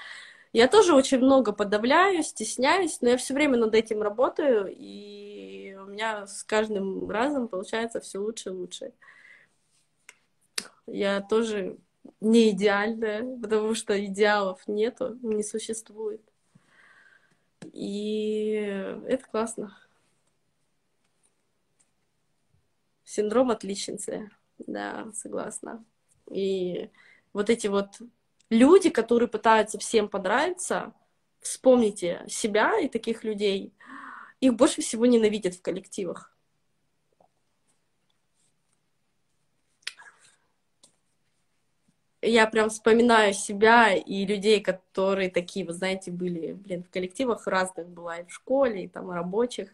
Я 0.57 0.67
тоже 0.67 0.95
очень 0.95 1.19
много 1.19 1.53
подавляю, 1.53 2.23
стесняюсь, 2.23 2.99
но 3.01 3.09
я 3.09 3.17
все 3.17 3.35
время 3.35 3.59
над 3.59 3.75
этим 3.75 4.01
работаю, 4.01 4.73
и 4.75 5.75
у 5.79 5.85
меня 5.85 6.25
с 6.25 6.43
каждым 6.43 7.07
разом 7.07 7.47
получается 7.47 8.01
все 8.01 8.17
лучше 8.17 8.49
и 8.49 8.53
лучше. 8.53 8.93
Я 10.87 11.21
тоже 11.21 11.77
не 12.21 12.49
идеальная, 12.49 13.37
потому 13.39 13.75
что 13.75 14.03
идеалов 14.03 14.67
нету, 14.67 15.19
не 15.21 15.43
существует. 15.43 16.23
И 17.71 18.53
это 19.05 19.25
классно. 19.29 19.77
Синдром 23.03 23.51
отличницы. 23.51 24.31
Да, 24.57 25.11
согласна. 25.13 25.85
И 26.31 26.89
вот 27.31 27.51
эти 27.51 27.67
вот 27.67 28.01
люди, 28.49 28.89
которые 28.89 29.27
пытаются 29.27 29.77
всем 29.77 30.09
понравиться, 30.09 30.93
вспомните 31.41 32.23
себя 32.27 32.79
и 32.79 32.87
таких 32.87 33.23
людей, 33.23 33.73
их 34.39 34.53
больше 34.53 34.81
всего 34.81 35.05
ненавидят 35.05 35.55
в 35.55 35.61
коллективах. 35.61 36.37
я 42.21 42.47
прям 42.47 42.69
вспоминаю 42.69 43.33
себя 43.33 43.93
и 43.93 44.25
людей, 44.25 44.59
которые 44.61 45.29
такие, 45.29 45.65
вы 45.65 45.73
знаете, 45.73 46.11
были, 46.11 46.53
блин, 46.53 46.83
в 46.83 46.89
коллективах 46.89 47.47
разных 47.47 47.87
была, 47.87 48.17
и 48.17 48.25
в 48.25 48.33
школе, 48.33 48.85
и 48.85 48.87
там 48.87 49.11
рабочих. 49.11 49.73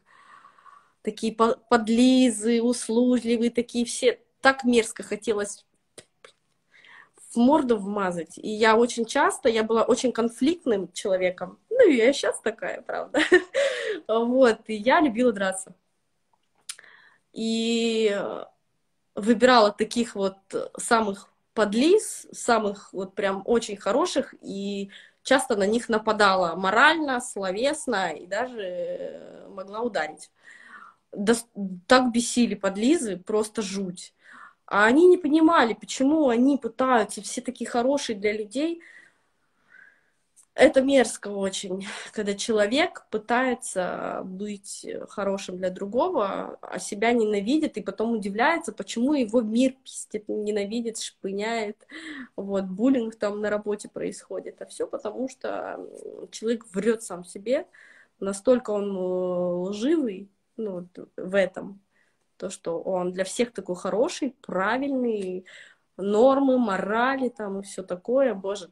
Такие 1.01 1.33
подлизы, 1.33 2.61
услужливые, 2.61 3.49
такие 3.49 3.85
все. 3.85 4.19
Так 4.41 4.63
мерзко 4.63 5.03
хотелось 5.03 5.65
в 7.33 7.37
морду 7.37 7.77
вмазать. 7.77 8.37
И 8.37 8.49
я 8.49 8.75
очень 8.75 9.05
часто, 9.05 9.49
я 9.49 9.63
была 9.63 9.83
очень 9.83 10.11
конфликтным 10.11 10.91
человеком. 10.93 11.59
Ну, 11.69 11.89
и 11.89 11.95
я 11.95 12.13
сейчас 12.13 12.39
такая, 12.39 12.81
правда. 12.81 13.19
Вот, 14.07 14.59
и 14.67 14.73
я 14.73 15.01
любила 15.01 15.31
драться. 15.31 15.75
И 17.31 18.19
выбирала 19.15 19.71
таких 19.71 20.15
вот 20.15 20.37
самых 20.77 21.29
подлиз, 21.53 22.27
самых 22.31 22.91
вот 22.93 23.13
прям 23.13 23.43
очень 23.45 23.77
хороших, 23.77 24.33
и 24.41 24.89
часто 25.23 25.55
на 25.55 25.65
них 25.65 25.89
нападала 25.89 26.55
морально, 26.55 27.21
словесно, 27.21 28.11
и 28.11 28.25
даже 28.25 28.61
э, 28.61 29.47
могла 29.49 29.81
ударить. 29.81 30.31
Да, 31.11 31.33
так 31.87 32.11
бесили 32.11 32.55
подлизы, 32.55 33.17
просто 33.17 33.61
жуть. 33.61 34.13
А 34.73 34.85
они 34.85 35.05
не 35.05 35.17
понимали, 35.17 35.75
почему 35.75 36.29
они 36.29 36.57
пытаются, 36.57 37.21
все 37.21 37.41
такие 37.41 37.69
хорошие 37.69 38.17
для 38.17 38.33
людей, 38.33 38.81
это 40.55 40.81
мерзко 40.81 41.27
очень, 41.27 41.85
когда 42.11 42.33
человек 42.33 43.05
пытается 43.11 44.23
быть 44.25 44.83
хорошим 45.09 45.57
для 45.57 45.69
другого, 45.69 46.57
а 46.59 46.79
себя 46.79 47.11
ненавидит 47.11 47.77
и 47.77 47.83
потом 47.83 48.13
удивляется, 48.13 48.71
почему 48.73 49.13
его 49.13 49.41
мир 49.41 49.75
пиздит, 49.83 50.27
ненавидит, 50.27 50.99
шпыняет, 50.99 51.77
вот, 52.35 52.63
буллинг 52.63 53.15
там 53.15 53.41
на 53.41 53.51
работе 53.51 53.89
происходит, 53.89 54.59
а 54.59 54.65
все 54.65 54.87
потому, 54.87 55.29
что 55.29 55.87
человек 56.31 56.65
врет 56.73 57.03
сам 57.03 57.23
себе, 57.23 57.67
настолько 58.19 58.71
он 58.71 58.97
э, 58.97 59.69
лживый, 59.69 60.31
ну, 60.57 60.87
в 61.15 61.35
этом, 61.35 61.79
то, 62.37 62.49
что 62.49 62.79
он 62.79 63.11
для 63.11 63.23
всех 63.23 63.53
такой 63.53 63.75
хороший, 63.75 64.35
правильный, 64.41 65.45
нормы, 65.97 66.57
морали 66.57 67.29
там 67.29 67.59
и 67.59 67.63
все 67.63 67.83
такое, 67.83 68.33
боже, 68.33 68.71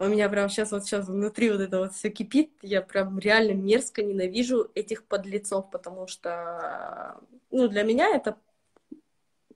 у 0.00 0.06
меня 0.06 0.30
прям 0.30 0.48
сейчас 0.48 0.72
вот 0.72 0.84
сейчас 0.84 1.08
внутри 1.08 1.50
вот 1.50 1.60
это 1.60 1.78
вот 1.80 1.92
все 1.92 2.08
кипит, 2.08 2.52
я 2.62 2.80
прям 2.80 3.18
реально 3.18 3.52
мерзко 3.52 4.02
ненавижу 4.02 4.70
этих 4.74 5.04
подлецов, 5.04 5.70
потому 5.70 6.06
что, 6.06 7.20
ну, 7.50 7.68
для 7.68 7.82
меня 7.82 8.08
это 8.08 8.38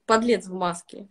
подлец 0.05 0.45
в 0.45 0.53
маске 0.53 1.07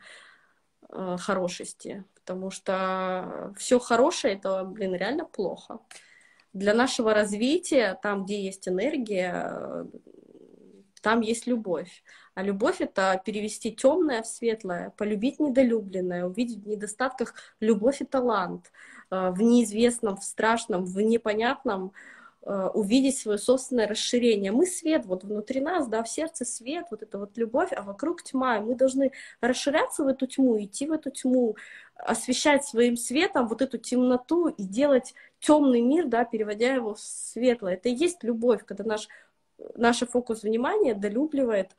э, 0.88 1.16
хорошести, 1.18 2.04
потому 2.14 2.52
что 2.52 3.52
все 3.58 3.80
хорошее 3.80 4.34
это, 4.34 4.62
блин, 4.62 4.94
реально 4.94 5.24
плохо. 5.24 5.80
Для 6.54 6.72
нашего 6.72 7.12
развития, 7.12 7.98
там, 8.02 8.24
где 8.24 8.42
есть 8.42 8.66
энергия, 8.68 9.86
там 11.02 11.20
есть 11.20 11.46
любовь. 11.46 12.02
А 12.34 12.42
любовь 12.42 12.80
это 12.80 13.20
перевести 13.24 13.70
темное 13.72 14.22
в 14.22 14.26
светлое, 14.26 14.90
полюбить 14.96 15.38
недолюбленное, 15.38 16.24
увидеть 16.24 16.64
в 16.64 16.66
недостатках 16.66 17.34
любовь 17.60 18.00
и 18.00 18.04
талант. 18.04 18.72
Э, 19.10 19.30
в 19.30 19.40
неизвестном, 19.42 20.16
в 20.16 20.24
страшном, 20.24 20.84
в 20.84 21.00
непонятном 21.00 21.92
э, 22.42 22.68
увидеть 22.74 23.18
свое 23.18 23.38
собственное 23.38 23.86
расширение. 23.86 24.50
Мы 24.50 24.66
свет, 24.66 25.06
вот 25.06 25.24
внутри 25.24 25.60
нас, 25.60 25.86
да, 25.86 26.02
в 26.02 26.08
сердце 26.08 26.44
свет, 26.44 26.86
вот 26.90 27.02
это 27.02 27.18
вот 27.18 27.36
любовь, 27.36 27.70
а 27.76 27.82
вокруг 27.82 28.22
тьма. 28.22 28.56
И 28.56 28.60
мы 28.60 28.74
должны 28.74 29.12
расширяться 29.40 30.04
в 30.04 30.08
эту 30.08 30.26
тьму, 30.26 30.60
идти 30.60 30.86
в 30.86 30.92
эту 30.92 31.10
тьму, 31.10 31.56
освещать 31.94 32.64
своим 32.64 32.96
светом 32.96 33.46
вот 33.46 33.62
эту 33.62 33.78
темноту 33.78 34.48
и 34.48 34.62
делать 34.62 35.14
темный 35.44 35.82
мир, 35.82 36.06
да, 36.06 36.24
переводя 36.24 36.74
его 36.74 36.94
в 36.94 37.00
светлое. 37.00 37.74
Это 37.74 37.90
и 37.90 37.94
есть 37.94 38.24
любовь, 38.24 38.64
когда 38.64 38.82
наш, 38.82 39.08
наш 39.74 39.98
фокус 39.98 40.42
внимания 40.42 40.94
долюбливает 40.94 41.76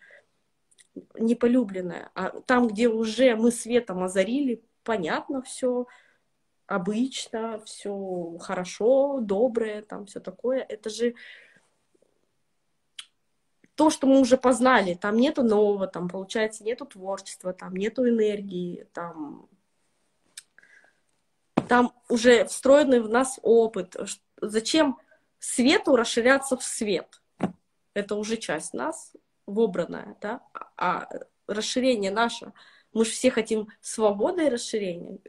неполюбленное. 1.17 2.11
А 2.13 2.29
там, 2.41 2.67
где 2.67 2.87
уже 2.87 3.35
мы 3.35 3.51
светом 3.51 4.03
озарили, 4.03 4.61
понятно 4.83 5.41
все, 5.41 5.87
обычно, 6.67 7.59
все 7.65 8.37
хорошо, 8.39 9.19
доброе, 9.19 9.81
там 9.81 10.05
все 10.05 10.19
такое. 10.19 10.59
Это 10.59 10.89
же 10.91 11.15
то, 13.73 13.89
что 13.89 14.05
мы 14.07 14.19
уже 14.19 14.37
познали, 14.37 14.93
там 14.93 15.17
нету 15.17 15.43
нового, 15.43 15.87
там, 15.87 16.07
получается, 16.07 16.63
нету 16.63 16.85
творчества, 16.85 17.51
там 17.51 17.75
нету 17.75 18.07
энергии, 18.07 18.87
там, 18.93 19.49
там 21.67 21.93
уже 22.09 22.45
встроенный 22.45 23.01
в 23.01 23.09
нас 23.09 23.39
опыт. 23.41 23.95
Зачем 24.41 24.97
свету 25.39 25.95
расширяться 25.95 26.57
в 26.57 26.63
свет? 26.63 27.21
Это 27.93 28.15
уже 28.15 28.37
часть 28.37 28.73
нас, 28.73 29.13
вобранная, 29.45 30.17
да? 30.21 30.41
А 30.77 31.07
расширение 31.47 32.11
наше, 32.11 32.51
мы 32.93 33.05
же 33.05 33.11
все 33.11 33.31
хотим 33.31 33.67
свободы 33.81 34.45
и 34.45 34.49
расширения 34.49 35.19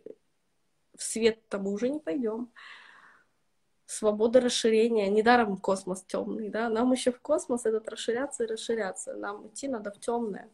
в 0.96 1.02
свет-то 1.02 1.58
мы 1.58 1.72
уже 1.72 1.88
не 1.88 2.00
пойдем. 2.00 2.50
Свобода 3.86 4.40
расширения. 4.40 5.08
Недаром 5.08 5.56
космос 5.56 6.02
темный, 6.02 6.48
да. 6.48 6.68
Нам 6.68 6.92
еще 6.92 7.12
в 7.12 7.20
космос 7.20 7.66
этот 7.66 7.88
расширяться 7.88 8.44
и 8.44 8.48
расширяться. 8.48 9.14
Нам 9.14 9.48
идти 9.48 9.68
надо 9.68 9.92
в 9.92 10.00
темное. 10.00 10.50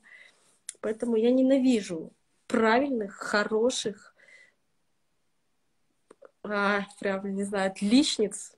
Поэтому 0.81 1.17
я 1.17 1.31
ненавижу 1.31 2.13
правильных, 2.47 3.15
хороших, 3.15 4.12
а, 6.43 6.87
прям, 6.99 7.35
не 7.35 7.45
знаю, 7.45 7.71
отличниц 7.71 8.57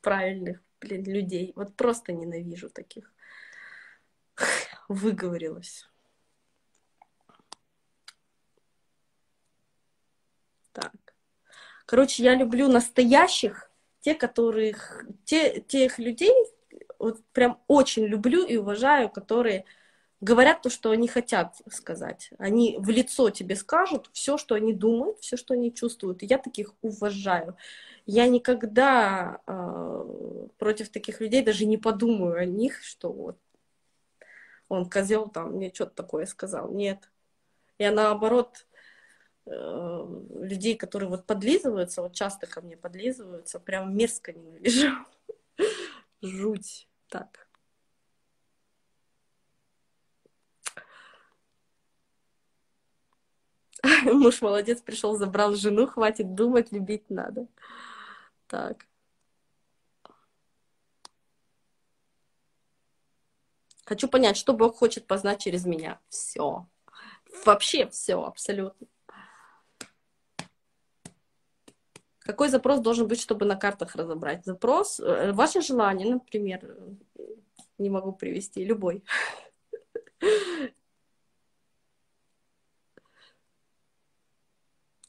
правильных, 0.00 0.62
блин, 0.80 1.04
людей. 1.04 1.52
Вот 1.56 1.76
просто 1.76 2.12
ненавижу 2.12 2.70
таких. 2.70 3.12
Выговорилась. 4.88 5.88
Так. 10.72 10.92
Короче, 11.86 12.22
я 12.22 12.34
люблю 12.34 12.68
настоящих, 12.68 13.70
те, 14.00 14.14
которых, 14.14 15.04
те, 15.24 15.60
тех 15.60 15.98
людей, 15.98 16.34
вот 16.98 17.24
прям 17.32 17.60
очень 17.66 18.04
люблю 18.04 18.44
и 18.44 18.56
уважаю, 18.56 19.08
которые 19.08 19.64
говорят 20.20 20.62
то, 20.62 20.70
что 20.70 20.90
они 20.90 21.08
хотят 21.08 21.56
сказать. 21.70 22.30
Они 22.38 22.76
в 22.78 22.88
лицо 22.90 23.30
тебе 23.30 23.56
скажут 23.56 24.10
все, 24.12 24.36
что 24.36 24.54
они 24.54 24.72
думают, 24.72 25.18
все, 25.20 25.36
что 25.36 25.54
они 25.54 25.72
чувствуют. 25.72 26.22
И 26.22 26.26
я 26.26 26.38
таких 26.38 26.74
уважаю. 26.82 27.56
Я 28.06 28.26
никогда 28.26 29.40
э, 29.46 30.48
против 30.58 30.88
таких 30.88 31.20
людей 31.20 31.42
даже 31.42 31.66
не 31.66 31.76
подумаю 31.76 32.38
о 32.38 32.44
них, 32.44 32.82
что 32.82 33.12
вот 33.12 33.38
он 34.68 34.88
козел 34.88 35.28
там 35.28 35.52
мне 35.52 35.72
что-то 35.72 35.94
такое 35.94 36.26
сказал. 36.26 36.70
Нет. 36.70 37.10
Я 37.78 37.92
наоборот 37.92 38.66
э, 39.46 40.22
людей, 40.40 40.76
которые 40.76 41.08
вот 41.08 41.26
подлизываются, 41.26 42.02
вот 42.02 42.14
часто 42.14 42.46
ко 42.46 42.60
мне 42.60 42.76
подлизываются, 42.76 43.60
прям 43.60 43.96
мерзко 43.96 44.32
ненавижу. 44.32 44.90
Жуть. 46.22 46.88
Так. 47.08 47.47
Муж 54.04 54.42
молодец, 54.42 54.80
пришел, 54.80 55.16
забрал 55.16 55.54
жену, 55.54 55.86
хватит 55.86 56.34
думать, 56.34 56.72
любить 56.72 57.08
надо. 57.10 57.46
Так. 58.46 58.86
Хочу 63.84 64.08
понять, 64.08 64.36
что 64.36 64.52
Бог 64.52 64.76
хочет 64.76 65.06
познать 65.06 65.40
через 65.40 65.64
меня. 65.64 65.98
Все. 66.08 66.66
Вообще 67.44 67.88
все, 67.88 68.22
абсолютно. 68.22 68.86
Какой 72.18 72.50
запрос 72.50 72.80
должен 72.80 73.08
быть, 73.08 73.20
чтобы 73.20 73.46
на 73.46 73.56
картах 73.56 73.96
разобрать? 73.96 74.44
Запрос, 74.44 75.00
э, 75.00 75.32
ваше 75.32 75.62
желание, 75.62 76.12
например, 76.12 76.76
не 77.78 77.88
могу 77.88 78.12
привести, 78.12 78.64
любой. 78.64 79.02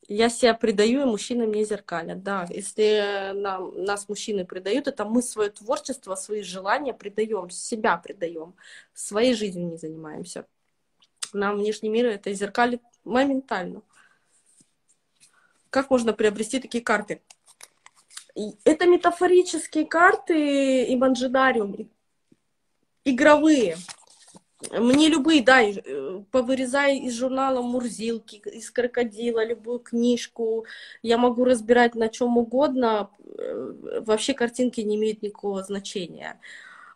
Я 0.09 0.27
себя 0.29 0.55
предаю, 0.55 1.03
и 1.03 1.05
мужчины 1.05 1.45
мне 1.45 1.63
зеркалят. 1.63 2.23
Да, 2.23 2.47
если 2.49 3.31
нам, 3.35 3.83
нас 3.83 4.09
мужчины 4.09 4.43
предают, 4.43 4.87
это 4.87 5.05
мы 5.05 5.21
свое 5.21 5.51
творчество, 5.51 6.15
свои 6.15 6.41
желания 6.41 6.95
предаем, 6.95 7.51
себя 7.51 7.95
предаем, 7.97 8.55
своей 8.93 9.35
жизнью 9.35 9.67
не 9.67 9.77
занимаемся. 9.77 10.47
Нам 11.31 11.57
внешний 11.57 11.89
мир 11.89 12.07
это 12.07 12.33
зеркалит 12.33 12.81
моментально. 13.03 13.83
Как 15.69 15.91
можно 15.91 16.11
приобрести 16.11 16.59
такие 16.59 16.83
карты? 16.83 17.21
Это 18.63 18.87
метафорические 18.87 19.85
карты 19.85 20.85
и 20.85 20.95
манджидариум, 20.95 21.87
игровые. 23.05 23.77
Мне 24.71 25.07
любые, 25.07 25.41
да, 25.41 25.61
э, 25.63 26.21
повырезай 26.31 26.97
из 26.99 27.13
журнала 27.13 27.61
Мурзилки, 27.61 28.37
из 28.45 28.69
крокодила, 28.71 29.45
любую 29.45 29.79
книжку. 29.79 30.65
Я 31.01 31.17
могу 31.17 31.45
разбирать 31.45 31.95
на 31.95 32.09
чем 32.09 32.37
угодно. 32.37 33.09
Э, 33.37 34.01
вообще 34.01 34.33
картинки 34.33 34.81
не 34.81 34.97
имеют 34.97 35.21
никакого 35.21 35.63
значения. 35.63 36.39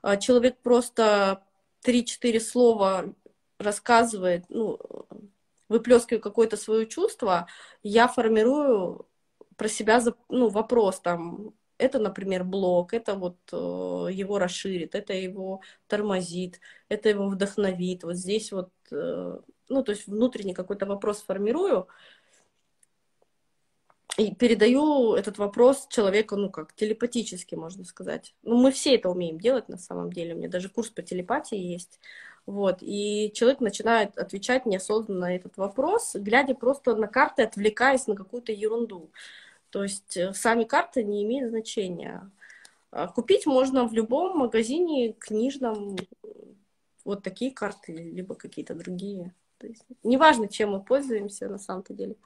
А 0.02 0.17
человек 0.17 0.58
просто 0.62 1.41
3-4 1.84 2.39
слова 2.41 3.13
рассказывает, 3.60 4.43
ну, 4.49 4.78
выплескиваю 5.69 6.21
какое-то 6.21 6.58
свое 6.58 6.86
чувство, 6.86 7.47
я 7.82 8.08
формирую 8.10 9.08
про 9.56 9.69
себя 9.69 10.02
ну, 10.30 10.49
вопрос 10.49 10.99
там, 10.99 11.54
это, 11.78 12.00
например, 12.00 12.44
блок, 12.44 12.94
это 12.94 13.16
вот 13.16 13.38
э, 13.52 13.56
его 14.12 14.40
расширит, 14.40 14.96
это 14.96 15.14
его 15.14 15.62
тормозит, 15.88 16.60
это 16.90 17.10
его 17.10 17.28
вдохновит. 17.28 18.04
Вот 18.04 18.16
здесь 18.16 18.52
вот, 18.52 18.70
э, 18.92 19.40
ну, 19.70 19.84
то 19.84 19.92
есть 19.92 20.08
внутренний 20.08 20.54
какой-то 20.54 20.86
вопрос 20.86 21.22
формирую 21.22 21.88
и 24.18 24.36
передаю 24.36 25.16
этот 25.16 25.40
вопрос 25.40 25.88
человеку, 25.90 26.36
ну, 26.36 26.52
как 26.52 26.74
телепатически, 26.74 27.56
можно 27.56 27.84
сказать. 27.84 28.36
Ну, 28.44 28.58
мы 28.58 28.72
все 28.72 28.96
это 28.96 29.10
умеем 29.10 29.40
делать 29.40 29.70
на 29.70 29.78
самом 29.78 30.12
деле. 30.12 30.36
У 30.36 30.38
меня 30.38 30.50
даже 30.50 30.70
курс 30.70 30.90
по 30.90 31.02
телепатии 31.02 31.58
есть. 31.58 32.00
Вот, 32.46 32.80
и 32.82 33.32
человек 33.34 33.62
начинает 33.62 34.18
отвечать 34.18 34.66
неосознанно 34.66 35.22
на 35.22 35.36
этот 35.36 35.56
вопрос, 35.56 36.12
глядя 36.14 36.54
просто 36.56 36.94
на 36.96 37.08
карты, 37.08 37.44
отвлекаясь 37.44 38.06
на 38.06 38.16
какую-то 38.16 38.52
ерунду. 38.52 39.12
То 39.74 39.82
есть 39.82 40.18
э, 40.18 40.34
сами 40.36 40.66
карты 40.66 41.04
не 41.04 41.24
имеют 41.24 41.50
значения. 41.50 42.30
А 42.92 43.08
купить 43.08 43.48
можно 43.48 43.88
в 43.88 43.94
любом 43.94 44.38
магазине 44.38 45.14
книжном 45.14 45.98
вот 47.04 47.24
такие 47.24 47.52
карты, 47.52 47.92
либо 47.92 48.36
какие-то 48.36 48.76
другие. 48.76 49.34
То 49.58 49.66
есть 49.66 49.84
неважно, 50.04 50.48
чем 50.48 50.74
мы 50.74 50.84
пользуемся 50.84 51.50
на 51.50 51.58
самом-то 51.58 51.96
деле. 51.96 52.18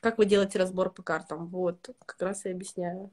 Как 0.00 0.16
вы 0.18 0.26
делаете 0.26 0.60
разбор 0.60 0.90
по 0.90 1.02
картам? 1.02 1.48
Вот, 1.48 1.90
как 2.06 2.22
раз 2.22 2.46
и 2.46 2.50
объясняю. 2.50 3.10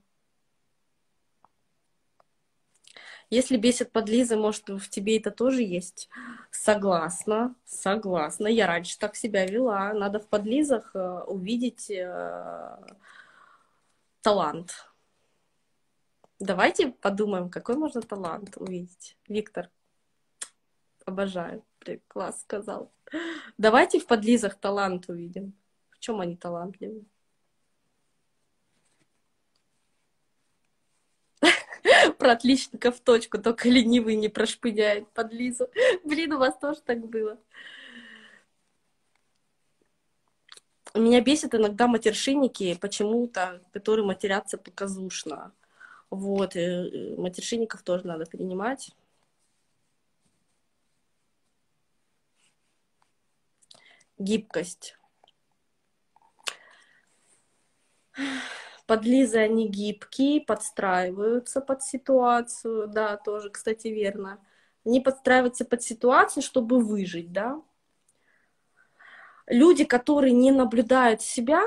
Если 3.29 3.57
бесит 3.57 3.91
подлизы, 3.91 4.38
может, 4.38 4.69
в 4.69 4.89
тебе 4.89 5.17
это 5.17 5.31
тоже 5.31 5.63
есть? 5.63 6.09
Согласна, 6.51 7.55
согласна. 7.65 8.47
Я 8.47 8.67
раньше 8.67 8.97
так 8.99 9.15
себя 9.15 9.45
вела. 9.45 9.93
Надо 9.93 10.19
в 10.19 10.27
подлизах 10.27 10.91
э, 10.93 11.23
увидеть 11.27 11.89
э, 11.89 12.77
талант. 14.21 14.89
Давайте 16.39 16.89
подумаем, 16.89 17.49
какой 17.49 17.75
можно 17.75 18.01
талант 18.01 18.57
увидеть. 18.57 19.17
Виктор, 19.27 19.69
обожаю. 21.05 21.63
Класс 22.07 22.41
сказал. 22.41 22.91
Давайте 23.57 23.99
в 23.99 24.07
подлизах 24.07 24.55
талант 24.55 25.07
увидим. 25.07 25.53
В 25.91 25.99
чем 25.99 26.19
они 26.19 26.35
талантливые? 26.35 27.05
Про 32.25 32.31
отличника 32.31 32.91
в 32.91 32.99
точку, 33.01 33.38
только 33.38 33.69
ленивый 33.69 34.15
не 34.15 34.29
прошпыняет 34.29 35.07
под 35.09 35.31
Лизу. 35.31 35.69
Блин, 36.03 36.33
у 36.33 36.39
вас 36.39 36.57
тоже 36.57 36.81
так 36.81 37.05
было. 37.07 37.38
Меня 40.95 41.21
бесит 41.21 41.53
иногда 41.53 41.85
матершинники 41.85 42.79
почему-то, 42.81 43.61
которые 43.71 44.07
матерятся 44.07 44.57
показушно. 44.57 45.51
Вот, 46.09 46.55
и 46.55 47.13
матершинников 47.15 47.83
тоже 47.83 48.07
надо 48.07 48.25
принимать. 48.25 48.89
Гибкость. 54.17 54.97
Подлизы, 58.85 59.37
они 59.37 59.67
гибкие, 59.67 60.41
подстраиваются 60.41 61.59
под 61.59 61.81
ситуацию, 61.81 62.87
да, 62.87 63.17
тоже, 63.17 63.49
кстати, 63.49 63.87
верно. 63.87 64.39
Они 64.85 65.01
подстраиваются 65.01 65.65
под 65.65 65.81
ситуацию, 65.81 66.43
чтобы 66.43 66.79
выжить, 66.79 67.31
да. 67.31 67.61
Люди, 69.47 69.85
которые 69.85 70.33
не 70.33 70.51
наблюдают 70.51 71.21
себя, 71.21 71.63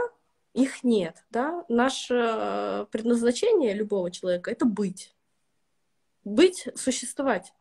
их 0.54 0.84
нет, 0.84 1.24
да. 1.30 1.64
Наше 1.68 2.86
предназначение 2.92 3.74
любого 3.74 4.10
человека— 4.10 4.50
это 4.52 4.64
быть. 4.64 5.14
Быть, 6.24 6.68
существовать. 6.76 7.52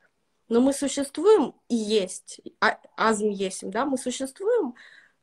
Но 0.50 0.62
мы 0.62 0.72
существуем 0.74 1.56
и 1.68 1.76
есть, 1.76 2.42
а, 2.62 2.80
азм 2.96 3.30
есть, 3.30 3.70
да, 3.70 3.86
мы 3.86 3.98
существуем 3.98 4.76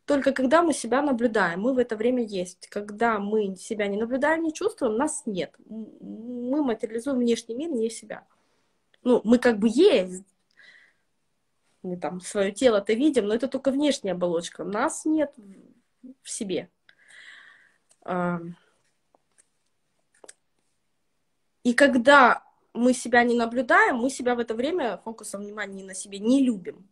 только 0.06 0.32
когда 0.32 0.62
мы 0.62 0.74
себя 0.74 1.00
наблюдаем, 1.02 1.60
мы 1.62 1.72
в 1.72 1.78
это 1.78 1.96
время 1.96 2.22
есть. 2.22 2.68
Когда 2.68 3.18
мы 3.18 3.56
себя 3.56 3.86
не 3.86 3.96
наблюдаем, 3.96 4.42
не 4.42 4.52
чувствуем, 4.52 4.96
нас 4.96 5.22
нет. 5.24 5.54
Мы 5.68 6.62
материализуем 6.62 7.18
внешний 7.18 7.54
мир, 7.54 7.70
не 7.70 7.88
себя. 7.90 8.26
Ну, 9.02 9.20
мы 9.24 9.38
как 9.38 9.58
бы 9.58 9.68
есть. 9.70 10.24
Мы 11.82 11.96
там 11.96 12.20
свое 12.20 12.52
тело-то 12.52 12.92
видим, 12.94 13.26
но 13.26 13.34
это 13.34 13.48
только 13.48 13.70
внешняя 13.70 14.12
оболочка. 14.12 14.64
Нас 14.64 15.04
нет 15.04 15.34
в 16.22 16.30
себе. 16.30 16.70
И 21.62 21.72
когда 21.74 22.44
мы 22.74 22.92
себя 22.92 23.22
не 23.24 23.34
наблюдаем, 23.34 23.96
мы 23.96 24.10
себя 24.10 24.34
в 24.34 24.38
это 24.38 24.54
время 24.54 24.98
фокусом 24.98 25.42
внимания 25.42 25.84
на 25.84 25.94
себе 25.94 26.18
не 26.18 26.42
любим. 26.42 26.88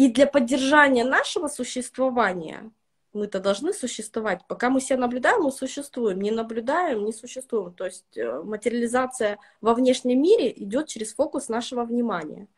И 0.00 0.08
для 0.08 0.26
поддержания 0.26 1.04
нашего 1.04 1.48
существования 1.48 2.70
мы-то 3.12 3.38
должны 3.38 3.74
существовать. 3.74 4.40
Пока 4.48 4.70
мы 4.70 4.80
себя 4.80 4.96
наблюдаем, 4.96 5.42
мы 5.42 5.52
существуем. 5.52 6.22
Не 6.22 6.30
наблюдаем, 6.30 7.04
не 7.04 7.12
существуем. 7.12 7.74
То 7.74 7.84
есть 7.84 8.16
э, 8.16 8.40
материализация 8.42 9.38
во 9.60 9.74
внешнем 9.74 10.22
мире 10.22 10.50
идет 10.56 10.88
через 10.88 11.12
фокус 11.12 11.50
нашего 11.50 11.84
внимания. 11.84 12.48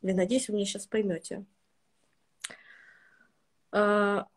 Я 0.00 0.14
надеюсь, 0.14 0.48
вы 0.48 0.54
меня 0.54 0.64
сейчас 0.64 0.86
поймете. 0.86 1.44
А, 3.72 4.28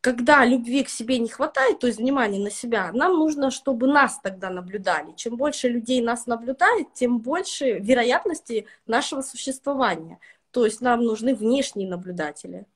когда 0.00 0.46
любви 0.46 0.84
к 0.84 0.88
себе 0.88 1.18
не 1.18 1.28
хватает, 1.28 1.78
то 1.80 1.88
есть 1.88 1.98
внимания 1.98 2.38
на 2.38 2.50
себя, 2.50 2.90
нам 2.92 3.18
нужно, 3.18 3.50
чтобы 3.50 3.86
нас 3.86 4.18
тогда 4.22 4.48
наблюдали. 4.48 5.12
Чем 5.14 5.36
больше 5.36 5.68
людей 5.68 6.00
нас 6.00 6.24
наблюдает, 6.26 6.94
тем 6.94 7.18
больше 7.18 7.80
вероятности 7.80 8.64
нашего 8.86 9.20
существования. 9.20 10.18
То 10.58 10.64
есть 10.64 10.80
нам 10.80 11.04
нужны 11.04 11.36
внешние 11.36 11.88
наблюдатели 11.88 12.66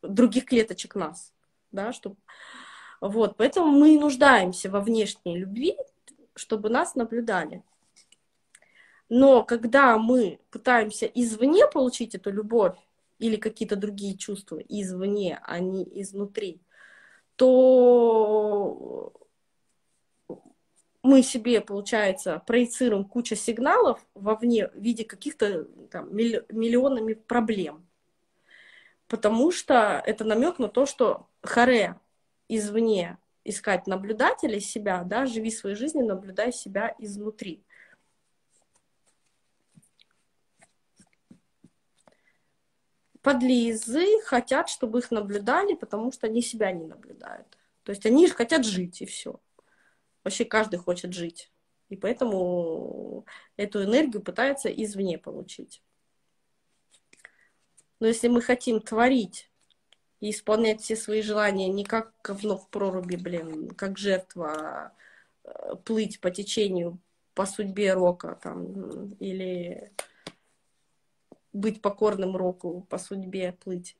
других 0.00 0.44
клеточек 0.44 0.94
нас, 0.94 1.32
да, 1.72 1.92
чтобы... 1.92 2.14
Вот, 3.00 3.36
поэтому 3.36 3.72
мы 3.72 3.98
нуждаемся 3.98 4.70
во 4.70 4.80
внешней 4.80 5.36
любви, 5.36 5.76
чтобы 6.36 6.68
нас 6.68 6.94
наблюдали. 6.94 7.64
Но 9.08 9.42
когда 9.42 9.98
мы 9.98 10.38
пытаемся 10.52 11.06
извне 11.06 11.66
получить 11.66 12.14
эту 12.14 12.30
любовь 12.30 12.76
или 13.18 13.34
какие-то 13.34 13.74
другие 13.74 14.16
чувства 14.16 14.60
извне, 14.60 15.40
а 15.42 15.58
не 15.58 15.82
изнутри, 16.00 16.60
то 17.34 19.12
мы 21.04 21.22
себе, 21.22 21.60
получается, 21.60 22.42
проецируем 22.46 23.04
кучу 23.04 23.36
сигналов 23.36 24.04
вовне 24.14 24.68
в 24.68 24.76
виде 24.76 25.04
каких-то 25.04 25.64
там, 25.90 26.08
миллионами 26.16 27.12
проблем. 27.12 27.86
Потому 29.06 29.52
что 29.52 30.02
это 30.06 30.24
намек 30.24 30.58
на 30.58 30.68
то, 30.68 30.86
что 30.86 31.28
харе 31.42 32.00
извне 32.48 33.18
искать 33.44 33.86
наблюдателей 33.86 34.60
себя, 34.60 35.04
да, 35.04 35.26
живи 35.26 35.50
своей 35.50 35.76
жизнью, 35.76 36.06
наблюдай 36.06 36.54
себя 36.54 36.94
изнутри. 36.98 37.62
Подлизы 43.20 44.06
хотят, 44.22 44.70
чтобы 44.70 45.00
их 45.00 45.10
наблюдали, 45.10 45.74
потому 45.74 46.10
что 46.12 46.28
они 46.28 46.40
себя 46.40 46.72
не 46.72 46.86
наблюдают. 46.86 47.58
То 47.82 47.90
есть 47.90 48.06
они 48.06 48.26
же 48.26 48.32
хотят 48.32 48.64
жить, 48.64 49.02
и 49.02 49.04
все. 49.04 49.38
Вообще 50.24 50.44
каждый 50.44 50.78
хочет 50.78 51.12
жить. 51.12 51.50
И 51.90 51.96
поэтому 51.96 53.26
эту 53.56 53.84
энергию 53.84 54.22
пытается 54.22 54.68
извне 54.68 55.18
получить. 55.18 55.82
Но 58.00 58.06
если 58.06 58.28
мы 58.28 58.40
хотим 58.40 58.80
творить 58.80 59.50
и 60.20 60.30
исполнять 60.30 60.80
все 60.80 60.96
свои 60.96 61.22
желания 61.22 61.68
не 61.68 61.84
как 61.84 62.12
говно 62.22 62.56
в 62.56 62.68
проруби, 62.68 63.16
блин, 63.16 63.70
как 63.70 63.98
жертва, 63.98 64.92
а 65.44 65.76
плыть 65.84 66.20
по 66.20 66.30
течению, 66.30 66.98
по 67.34 67.46
судьбе 67.46 67.92
рока, 67.92 68.38
там, 68.42 69.12
или 69.14 69.92
быть 71.52 71.82
покорным 71.82 72.36
року, 72.36 72.86
по 72.88 72.98
судьбе 72.98 73.52
плыть, 73.52 73.96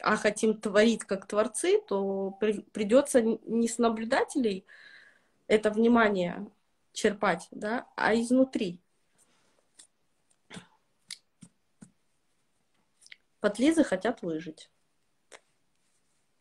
а 0.00 0.16
хотим 0.16 0.58
творить 0.60 1.04
как 1.04 1.26
творцы, 1.26 1.80
то 1.86 2.32
при, 2.40 2.60
придется 2.60 3.22
не 3.22 3.68
с 3.68 3.78
наблюдателей 3.78 4.64
это 5.46 5.70
внимание 5.70 6.50
черпать, 6.92 7.48
да, 7.50 7.86
а 7.96 8.14
изнутри. 8.14 8.80
Подлизы 13.40 13.84
хотят 13.84 14.22
выжить. 14.22 14.70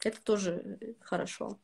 Это 0.04 0.22
тоже 0.22 0.80
хорошо. 1.02 1.60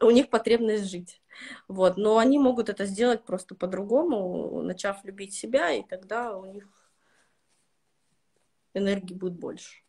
У 0.00 0.10
них 0.10 0.30
потребность 0.30 0.84
жить. 0.84 1.20
Вот. 1.68 1.96
Но 1.96 2.18
они 2.18 2.38
могут 2.38 2.68
это 2.68 2.86
сделать 2.86 3.24
просто 3.24 3.54
по-другому, 3.54 4.62
начав 4.62 5.04
любить 5.04 5.34
себя, 5.34 5.72
и 5.72 5.82
тогда 5.82 6.36
у 6.36 6.46
них 6.46 6.68
энергии 8.74 9.14
будет 9.14 9.34
больше. 9.34 9.82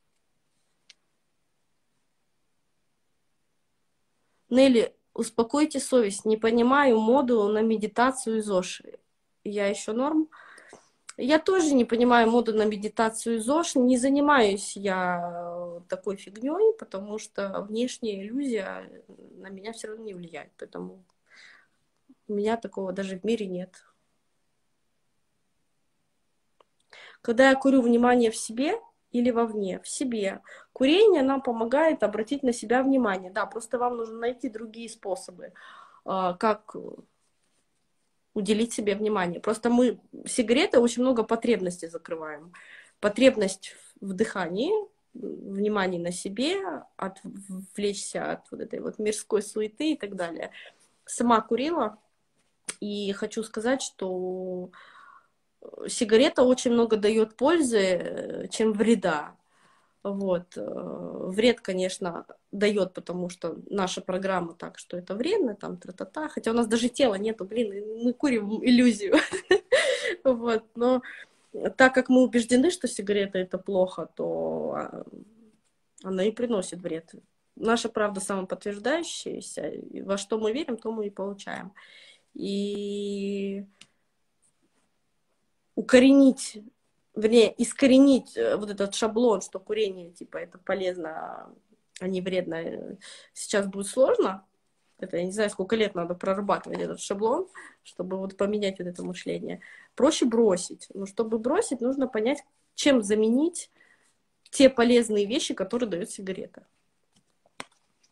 Нелли, 4.50 4.96
успокойте 5.14 5.80
совесть. 5.80 6.26
Не 6.26 6.38
понимаю 6.38 7.00
моду 7.00 7.48
на 7.48 7.62
медитацию 7.62 8.38
из 8.38 8.50
Оши. 8.50 9.00
Я 9.44 9.68
еще 9.68 9.92
норм. 9.92 10.30
Я 11.18 11.38
тоже 11.38 11.76
не 11.76 11.86
понимаю 11.86 12.30
моду 12.30 12.54
на 12.54 12.66
медитацию 12.66 13.40
ЗОЖ, 13.40 13.76
не 13.76 13.98
занимаюсь 13.98 14.76
я 14.76 15.80
такой 15.88 16.16
фигней, 16.16 16.74
потому 16.80 17.20
что 17.20 17.62
внешняя 17.70 18.20
иллюзия 18.20 19.04
на 19.38 19.50
меня 19.50 19.74
все 19.74 19.90
равно 19.90 20.04
не 20.04 20.16
влияет, 20.16 20.52
поэтому 20.58 21.06
у 22.28 22.34
меня 22.34 22.58
такого 22.58 22.94
даже 22.94 23.20
в 23.20 23.24
мире 23.24 23.46
нет. 23.46 23.84
Когда 27.22 27.50
я 27.50 27.56
курю 27.56 27.84
внимание 27.84 28.32
в 28.32 28.36
себе 28.36 28.74
или 29.12 29.30
вовне, 29.30 29.80
в 29.82 29.88
себе, 29.88 30.42
курение 30.74 31.22
нам 31.22 31.42
помогает 31.42 32.04
обратить 32.04 32.44
на 32.44 32.54
себя 32.54 32.84
внимание. 32.84 33.32
Да, 33.32 33.46
просто 33.46 33.78
вам 33.78 33.98
нужно 33.98 34.18
найти 34.18 34.50
другие 34.50 34.90
способы, 34.90 35.54
а, 36.06 36.34
как 36.34 36.76
уделить 38.34 38.74
себе 38.74 38.96
внимание. 38.96 39.40
Просто 39.40 39.70
мы 39.70 40.00
сигареты 40.26 40.80
очень 40.80 41.04
много 41.04 41.24
потребностей 41.24 41.88
закрываем. 41.88 42.52
Потребность 43.00 43.76
в 44.02 44.14
дыхании, 44.14 44.72
внимание 45.14 46.02
на 46.02 46.12
себе, 46.12 46.58
отвлечься 46.98 48.32
от 48.32 48.52
вот 48.52 48.62
этой 48.62 48.80
вот 48.80 48.98
мирской 48.98 49.44
суеты 49.44 49.92
и 49.92 49.98
так 49.98 50.16
далее. 50.16 50.52
Сама 51.06 51.42
курила, 51.42 52.00
и 52.80 53.12
хочу 53.14 53.44
сказать, 53.44 53.82
что 53.82 54.72
сигарета 55.88 56.44
очень 56.44 56.72
много 56.72 56.98
дает 56.98 57.36
пользы, 57.36 57.78
э, 57.78 58.48
чем 58.50 58.74
вреда. 58.74 59.36
Вот. 60.04 60.58
Э, 60.58 61.28
вред, 61.30 61.62
конечно, 61.62 62.26
дает, 62.52 62.94
потому 62.94 63.30
что 63.30 63.58
наша 63.70 64.02
программа 64.02 64.54
так, 64.54 64.78
что 64.78 64.98
это 64.98 65.16
вредно, 65.16 65.56
там, 65.56 65.78
тра-та-та. 65.78 66.28
Хотя 66.28 66.52
у 66.52 66.54
нас 66.54 66.68
даже 66.68 66.90
тела 66.90 67.16
нету, 67.16 67.46
блин, 67.46 68.04
мы 68.04 68.14
курим 68.14 68.64
иллюзию. 68.64 69.16
Вот. 70.24 70.64
Но 70.76 71.02
так 71.76 71.94
как 71.94 72.10
мы 72.10 72.24
убеждены, 72.24 72.72
что 72.72 72.88
сигарета 72.88 73.38
это 73.40 73.58
плохо, 73.58 74.10
то 74.16 74.74
а, 74.76 75.04
она 76.04 76.24
и 76.24 76.32
приносит 76.32 76.80
вред. 76.80 77.12
Наша 77.56 77.90
правда 77.90 78.20
самоподтверждающаяся. 78.20 79.74
Во 80.04 80.18
что 80.18 80.40
мы 80.40 80.54
верим, 80.54 80.78
то 80.78 80.92
мы 80.92 81.08
и 81.08 81.10
получаем. 81.10 81.74
И 82.34 83.66
укоренить 85.76 86.62
вернее, 87.16 87.54
искоренить 87.62 88.36
э, 88.38 88.56
вот 88.56 88.70
этот 88.70 88.96
шаблон, 88.96 89.42
что 89.42 89.60
курение, 89.60 90.12
типа, 90.12 90.38
это 90.38 90.58
полезно, 90.58 91.54
а 92.00 92.08
не 92.08 92.22
вредно, 92.22 92.98
сейчас 93.34 93.68
будет 93.68 93.88
сложно. 93.88 94.46
Это 95.00 95.18
я 95.18 95.26
не 95.26 95.32
знаю, 95.32 95.50
сколько 95.50 95.76
лет 95.76 95.96
надо 95.96 96.16
прорабатывать 96.16 96.80
этот 96.80 97.00
шаблон, 97.00 97.48
чтобы 97.84 98.18
вот 98.18 98.38
поменять 98.38 98.80
вот 98.80 98.88
это 98.88 99.04
мышление. 99.04 99.60
Проще 99.96 100.26
бросить. 100.26 100.88
Но 100.94 101.06
чтобы 101.06 101.40
бросить, 101.40 101.82
нужно 101.82 102.08
понять, 102.08 102.44
чем 102.76 103.02
заменить 103.02 103.70
те 104.50 104.70
полезные 104.70 105.26
вещи, 105.26 105.54
которые 105.54 105.90
дает 105.90 106.10
сигарета. 106.10 106.66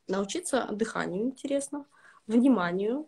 Научиться 0.07 0.67
дыханию 0.71 1.23
интересно, 1.23 1.85
вниманию. 2.27 3.07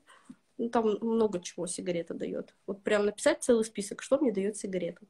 Ну, 0.58 0.70
там 0.70 0.98
много 1.02 1.42
чего 1.42 1.68
сигарета 1.68 2.14
дает. 2.14 2.56
Вот 2.68 2.84
прям 2.84 3.06
написать 3.06 3.44
целый 3.44 3.66
список, 3.66 4.02
что 4.02 4.18
мне 4.20 4.32
дает 4.32 4.56
сигарета. 4.56 5.02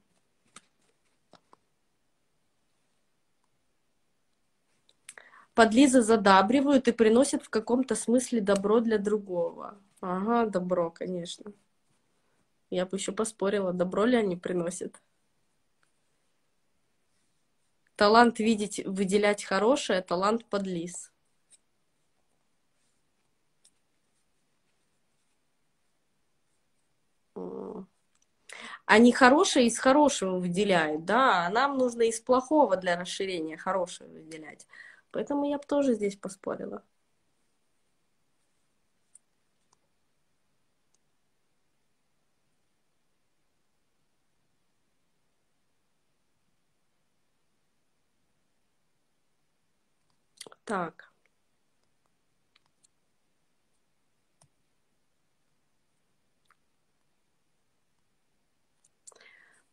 Подлизы 5.53 6.01
задабривают 6.01 6.87
и 6.87 6.91
приносят 6.91 7.43
в 7.43 7.49
каком-то 7.49 7.95
смысле 7.95 8.41
добро 8.41 8.79
для 8.79 8.97
другого. 8.97 9.77
Ага, 10.01 10.45
добро, 10.49 10.91
конечно. 10.91 11.51
Я 12.69 12.85
бы 12.85 12.97
еще 12.97 13.11
поспорила, 13.11 13.71
добро 13.71 14.05
ли 14.05 14.17
они 14.17 14.35
приносят. 14.35 15.01
Талант 17.95 18.39
видеть, 18.39 18.83
выделять 18.85 19.43
хорошее, 19.43 20.01
талант 20.01 20.45
подлиз. 20.45 21.11
Они 28.85 29.11
хорошее 29.11 29.67
из 29.67 29.77
хорошего 29.79 30.39
выделяют, 30.39 31.05
да, 31.05 31.45
а 31.45 31.49
нам 31.49 31.77
нужно 31.77 32.03
из 32.03 32.19
плохого 32.19 32.75
для 32.75 32.99
расширения 32.99 33.57
хорошего 33.57 34.07
выделять. 34.07 34.67
Поэтому 35.13 35.45
я 35.49 35.57
бы 35.59 35.63
тоже 35.65 35.93
здесь 35.93 36.17
поспорила. 36.17 36.83
Так. 50.65 51.12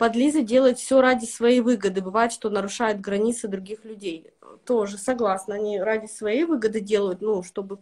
Подлизы 0.01 0.41
делают 0.41 0.79
все 0.79 1.03
ради 1.03 1.27
своей 1.27 1.61
выгоды. 1.61 2.01
Бывает, 2.01 2.33
что 2.33 2.49
нарушают 2.49 3.01
границы 3.03 3.49
других 3.49 3.85
людей. 3.85 4.33
Тоже 4.65 4.97
согласна. 4.97 5.57
Они 5.57 5.79
ради 5.79 6.07
своей 6.07 6.45
выгоды 6.45 6.81
делают, 6.81 7.21
ну, 7.21 7.43
чтобы 7.43 7.81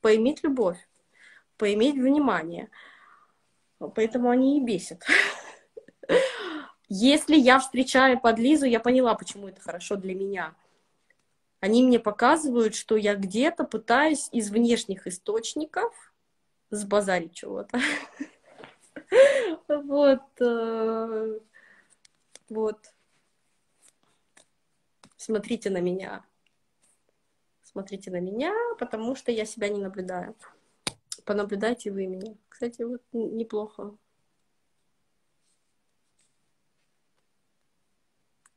поиметь 0.00 0.42
любовь, 0.42 0.78
поиметь 1.58 1.96
внимание. 1.96 2.70
Поэтому 3.78 4.30
они 4.30 4.56
и 4.56 4.64
бесят. 4.64 5.04
Если 6.88 7.36
я 7.36 7.58
встречаю 7.58 8.18
подлизу, 8.18 8.64
я 8.64 8.80
поняла, 8.80 9.14
почему 9.14 9.46
это 9.46 9.60
хорошо 9.60 9.96
для 9.96 10.14
меня. 10.14 10.54
Они 11.60 11.82
мне 11.82 12.00
показывают, 12.00 12.74
что 12.74 12.96
я 12.96 13.14
где-то 13.14 13.64
пытаюсь 13.64 14.30
из 14.32 14.48
внешних 14.48 15.06
источников 15.06 15.92
сбазарить 16.70 17.34
чего-то. 17.34 17.78
Вот. 19.68 20.22
Вот. 22.50 22.92
Смотрите 25.16 25.70
на 25.70 25.80
меня. 25.80 26.24
Смотрите 27.62 28.10
на 28.10 28.20
меня, 28.20 28.52
потому 28.78 29.14
что 29.14 29.30
я 29.30 29.46
себя 29.46 29.68
не 29.68 29.80
наблюдаю. 29.80 30.34
Понаблюдайте 31.24 31.92
вы 31.92 32.06
меня. 32.06 32.34
Кстати, 32.48 32.82
вот 32.82 33.02
неплохо. 33.12 33.96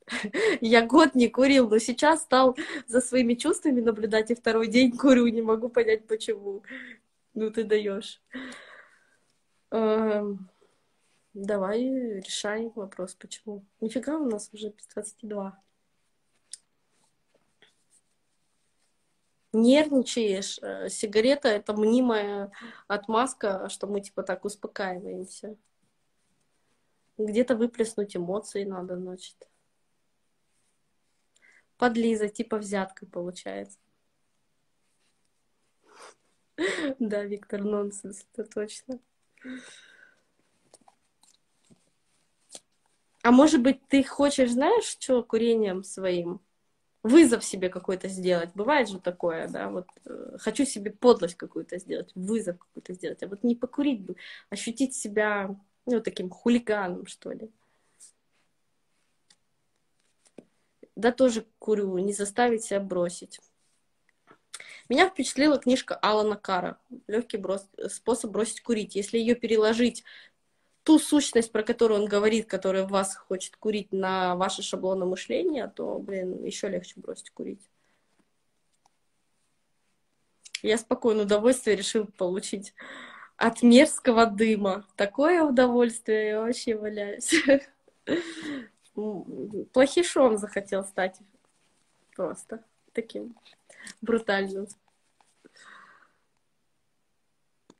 Я 0.62 0.86
год 0.86 1.15
не 1.15 1.29
курил, 1.29 1.69
но 1.69 1.77
сейчас 1.77 2.23
стал 2.23 2.58
за 2.88 3.01
своими 3.01 3.36
чувствами 3.36 3.82
наблюдать, 3.82 4.32
и 4.32 4.36
второй 4.36 4.67
день 4.67 4.91
курю, 4.97 5.27
не 5.27 5.41
могу 5.41 5.69
понять, 5.69 6.08
почему. 6.08 6.63
Ну, 7.34 7.51
ты 7.51 7.63
даешь. 7.63 8.21
Эм, 9.71 10.49
давай 11.33 11.83
решай 12.19 12.71
вопрос, 12.75 13.15
почему. 13.15 13.65
Нифига 13.79 14.17
у 14.17 14.29
нас 14.29 14.49
уже 14.53 14.69
без 14.69 14.85
22. 14.87 15.61
Нервничаешь. 19.53 20.59
Э, 20.61 20.89
сигарета— 20.89 21.47
это 21.49 21.73
мнимая 21.73 22.51
отмазка, 22.87 23.69
что 23.69 23.87
мы 23.87 24.01
типа 24.01 24.23
так 24.23 24.45
успокаиваемся. 24.45 25.55
Где-то 27.17 27.55
выплеснуть 27.55 28.15
эмоции 28.15 28.63
надо, 28.63 28.97
значит. 28.97 29.47
Подлиза, 31.77 32.29
типа 32.29 32.57
взятка 32.57 33.05
получается. 33.05 33.77
Да, 36.99 37.23
Виктор, 37.23 37.63
нонсенс, 37.63 38.25
это 38.33 38.49
точно. 38.49 38.99
А 43.23 43.31
может 43.31 43.62
быть, 43.62 43.79
ты 43.88 44.03
хочешь, 44.03 44.51
знаешь, 44.51 44.83
что 44.83 45.23
курением 45.23 45.83
своим? 45.83 46.41
Вызов 47.03 47.43
себе 47.43 47.69
какой-то 47.69 48.09
сделать. 48.09 48.51
Бывает 48.53 48.89
же 48.89 48.99
такое, 48.99 49.47
да, 49.47 49.69
вот 49.69 49.88
э, 50.05 50.38
хочу 50.39 50.65
себе 50.65 50.91
подлость 50.91 51.36
какую-то 51.36 51.77
сделать, 51.79 52.12
вызов 52.15 52.57
какой-то 52.57 52.93
сделать. 52.93 53.23
А 53.23 53.27
вот 53.27 53.43
не 53.43 53.55
покурить 53.55 54.01
бы, 54.01 54.17
ощутить 54.49 54.93
себя, 54.93 55.55
ну, 55.86 56.01
таким 56.01 56.29
хулиганом, 56.29 57.07
что 57.07 57.31
ли. 57.31 57.49
Да, 60.95 61.13
тоже 61.13 61.45
курю, 61.59 61.97
не 61.99 62.13
заставить 62.13 62.63
себя 62.63 62.81
бросить. 62.81 63.39
Меня 64.89 65.09
впечатлила 65.09 65.57
книжка 65.57 65.95
Алана 65.95 66.36
Кара 66.36 66.77
«Легкий 67.07 67.38
брос... 67.38 67.69
способ 67.88 68.31
бросить 68.31 68.62
курить». 68.62 68.95
Если 68.95 69.17
ее 69.17 69.36
переложить, 69.36 70.03
ту 70.83 70.99
сущность, 70.99 71.51
про 71.51 71.63
которую 71.63 72.01
он 72.01 72.07
говорит, 72.07 72.47
которая 72.47 72.85
вас 72.85 73.15
хочет 73.15 73.55
курить 73.57 73.91
на 73.91 74.35
ваше 74.35 74.61
шаблоны 74.61 75.05
мышления, 75.05 75.67
то, 75.67 75.97
блин, 75.97 76.43
еще 76.43 76.67
легче 76.67 76.93
бросить 76.97 77.29
курить. 77.31 77.61
Я 80.61 80.77
спокойно 80.77 81.23
удовольствие 81.23 81.75
решил 81.75 82.05
получить 82.05 82.73
от 83.35 83.63
мерзкого 83.63 84.25
дыма. 84.25 84.85
Такое 84.95 85.43
удовольствие, 85.43 86.27
я 86.27 86.41
вообще 86.41 86.75
валяюсь. 86.75 87.33
Плохишом 89.73 90.37
захотел 90.37 90.83
стать 90.85 91.17
просто 92.15 92.63
таким 92.93 93.35
брутальным. 94.01 94.67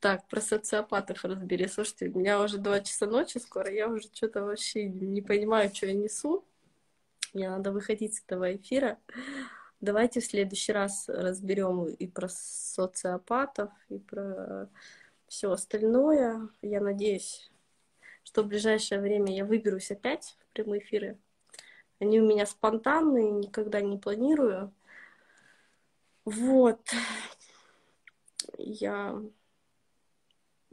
Так, 0.04 0.28
про 0.28 0.42
социопатов 0.42 1.24
разбери. 1.24 1.66
Слушайте, 1.66 2.10
у 2.10 2.18
меня 2.18 2.42
уже 2.42 2.58
два 2.58 2.80
часа 2.80 3.06
ночи 3.06 3.38
скоро, 3.38 3.72
я 3.72 3.88
уже 3.88 4.02
что-то 4.12 4.44
вообще 4.44 4.86
не 4.86 5.22
понимаю, 5.22 5.74
что 5.74 5.86
я 5.86 5.94
несу. 5.94 6.44
Мне 7.32 7.48
надо 7.48 7.72
выходить 7.72 8.14
с 8.14 8.22
этого 8.22 8.54
эфира. 8.54 8.98
Давайте 9.80 10.20
в 10.20 10.26
следующий 10.26 10.72
раз 10.72 11.08
разберем 11.08 11.86
и 11.86 12.06
про 12.06 12.28
социопатов, 12.28 13.70
и 13.88 13.98
про 13.98 14.68
все 15.26 15.50
остальное. 15.50 16.50
Я 16.60 16.82
надеюсь, 16.82 17.50
что 18.24 18.42
в 18.42 18.48
ближайшее 18.48 19.00
время 19.00 19.34
я 19.34 19.46
выберусь 19.46 19.90
опять 19.90 20.36
в 20.38 20.52
прямые 20.52 20.82
эфиры. 20.82 21.16
Они 21.98 22.20
у 22.20 22.26
меня 22.26 22.44
спонтанные, 22.44 23.30
никогда 23.30 23.80
не 23.80 23.96
планирую. 23.96 24.70
Вот. 26.26 26.90
Я 28.58 29.18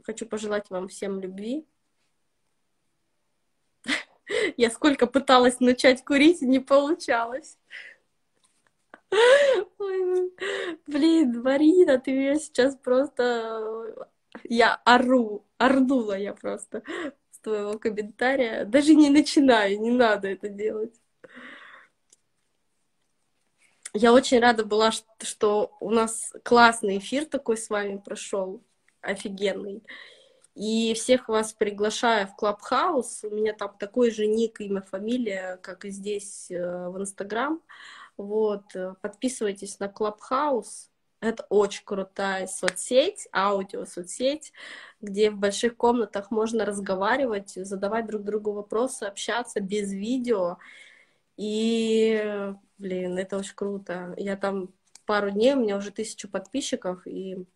хочу 0.02 0.26
пожелать 0.26 0.70
вам 0.70 0.88
всем 0.88 1.20
любви. 1.20 1.66
Я 4.56 4.70
сколько 4.70 5.06
пыталась 5.06 5.60
начать 5.60 6.04
курить, 6.04 6.42
не 6.42 6.60
получалось. 6.60 7.58
Блин, 10.86 11.42
Марина, 11.42 11.98
ты 11.98 12.12
меня 12.12 12.38
сейчас 12.38 12.76
просто... 12.76 14.08
Я 14.44 14.76
ору, 14.86 15.44
орнула 15.58 16.16
я 16.16 16.32
просто 16.32 16.82
с 17.30 17.38
твоего 17.40 17.78
комментария. 17.78 18.64
Даже 18.64 18.94
не 18.94 19.10
начинаю, 19.10 19.78
не 19.78 19.90
надо 19.90 20.28
это 20.28 20.48
делать. 20.48 20.94
Я 23.94 24.14
очень 24.14 24.38
рада 24.40 24.64
была, 24.64 24.90
что 24.90 25.76
у 25.80 25.90
нас 25.90 26.32
классный 26.44 26.96
эфир 26.96 27.26
такой 27.26 27.58
с 27.58 27.68
вами 27.68 27.98
прошел, 27.98 28.62
офигенный. 29.02 29.82
И 30.54 30.94
всех 30.94 31.28
вас 31.28 31.52
приглашаю 31.52 32.26
в 32.26 32.36
Клабхаус. 32.36 33.24
У 33.24 33.30
меня 33.30 33.54
там 33.54 33.74
такой 33.78 34.10
же 34.10 34.26
ник, 34.26 34.60
имя, 34.60 34.82
фамилия, 34.82 35.58
как 35.62 35.84
и 35.84 35.90
здесь 35.90 36.50
э, 36.50 36.88
в 36.88 36.98
Инстаграм. 36.98 37.62
Вот, 38.16 38.64
подписывайтесь 39.00 39.78
на 39.78 39.88
Клабхаус. 39.88 40.90
Это 41.20 41.46
очень 41.48 41.84
крутая 41.84 42.46
соцсеть, 42.46 43.28
аудио 43.32 43.84
соцсеть, 43.86 44.52
где 45.00 45.30
в 45.30 45.36
больших 45.36 45.76
комнатах 45.76 46.30
можно 46.30 46.64
разговаривать, 46.64 47.52
задавать 47.54 48.06
друг 48.06 48.24
другу 48.24 48.52
вопросы, 48.52 49.04
общаться 49.04 49.60
без 49.60 49.92
видео. 49.92 50.58
И 51.36 52.52
Блин, 52.82 53.16
это 53.16 53.38
очень 53.38 53.54
круто. 53.54 54.12
Я 54.16 54.36
там 54.36 54.74
пару 55.06 55.30
дней, 55.30 55.54
у 55.54 55.60
меня 55.60 55.76
уже 55.76 55.92
тысячу 55.92 56.28
подписчиков, 56.28 57.06
и 57.06 57.46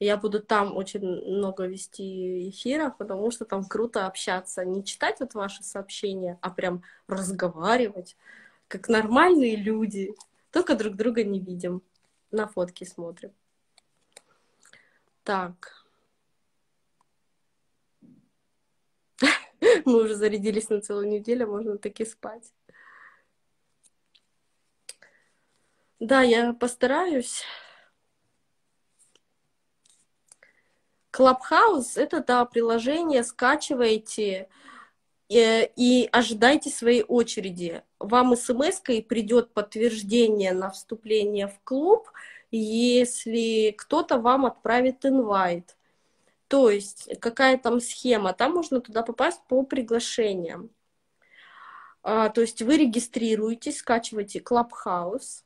я 0.00 0.16
буду 0.16 0.40
там 0.40 0.76
очень 0.76 1.00
много 1.00 1.66
вести 1.66 2.50
эфиров, 2.50 2.96
потому 2.96 3.30
что 3.30 3.44
там 3.44 3.64
круто 3.64 4.06
общаться. 4.06 4.64
Не 4.64 4.84
читать 4.84 5.18
вот 5.20 5.34
ваши 5.34 5.64
сообщения, 5.64 6.38
а 6.40 6.50
прям 6.50 6.82
разговаривать, 7.08 8.16
как 8.68 8.88
нормальные 8.88 9.56
люди. 9.56 10.14
Только 10.52 10.76
друг 10.76 10.94
друга 10.94 11.24
не 11.24 11.40
видим. 11.40 11.82
На 12.30 12.46
фотки 12.46 12.84
смотрим. 12.84 13.32
Так. 15.24 15.84
Мы 19.84 20.04
уже 20.04 20.14
зарядились 20.14 20.68
на 20.68 20.80
целую 20.80 21.08
неделю, 21.08 21.48
можно 21.48 21.76
таки 21.76 22.04
спать. 22.04 22.52
Да, 25.98 26.22
я 26.22 26.52
постараюсь. 26.52 27.42
Клабхаус— 31.18 31.96
это, 31.96 32.22
да, 32.22 32.44
приложение, 32.44 33.24
скачивайте 33.24 34.48
и, 35.28 35.36
э, 35.36 35.68
и 35.74 36.08
ожидайте 36.12 36.70
своей 36.70 37.02
очереди. 37.02 37.82
Вам 37.98 38.36
смс-кой 38.36 39.02
придет 39.02 39.52
подтверждение 39.52 40.52
на 40.52 40.70
вступление 40.70 41.48
в 41.48 41.58
клуб, 41.64 42.08
если 42.52 43.74
кто-то 43.76 44.20
вам 44.20 44.46
отправит 44.46 45.04
инвайт. 45.04 45.76
То 46.46 46.70
есть 46.70 47.10
какая 47.18 47.58
там 47.58 47.80
схема, 47.80 48.32
там 48.32 48.52
можно 48.52 48.80
туда 48.80 49.02
попасть 49.02 49.42
по 49.48 49.64
приглашениям. 49.64 50.70
А, 52.04 52.28
то 52.28 52.42
есть 52.42 52.62
вы 52.62 52.76
регистрируетесь, 52.76 53.78
скачиваете 53.78 54.38
Clubhouse, 54.38 55.42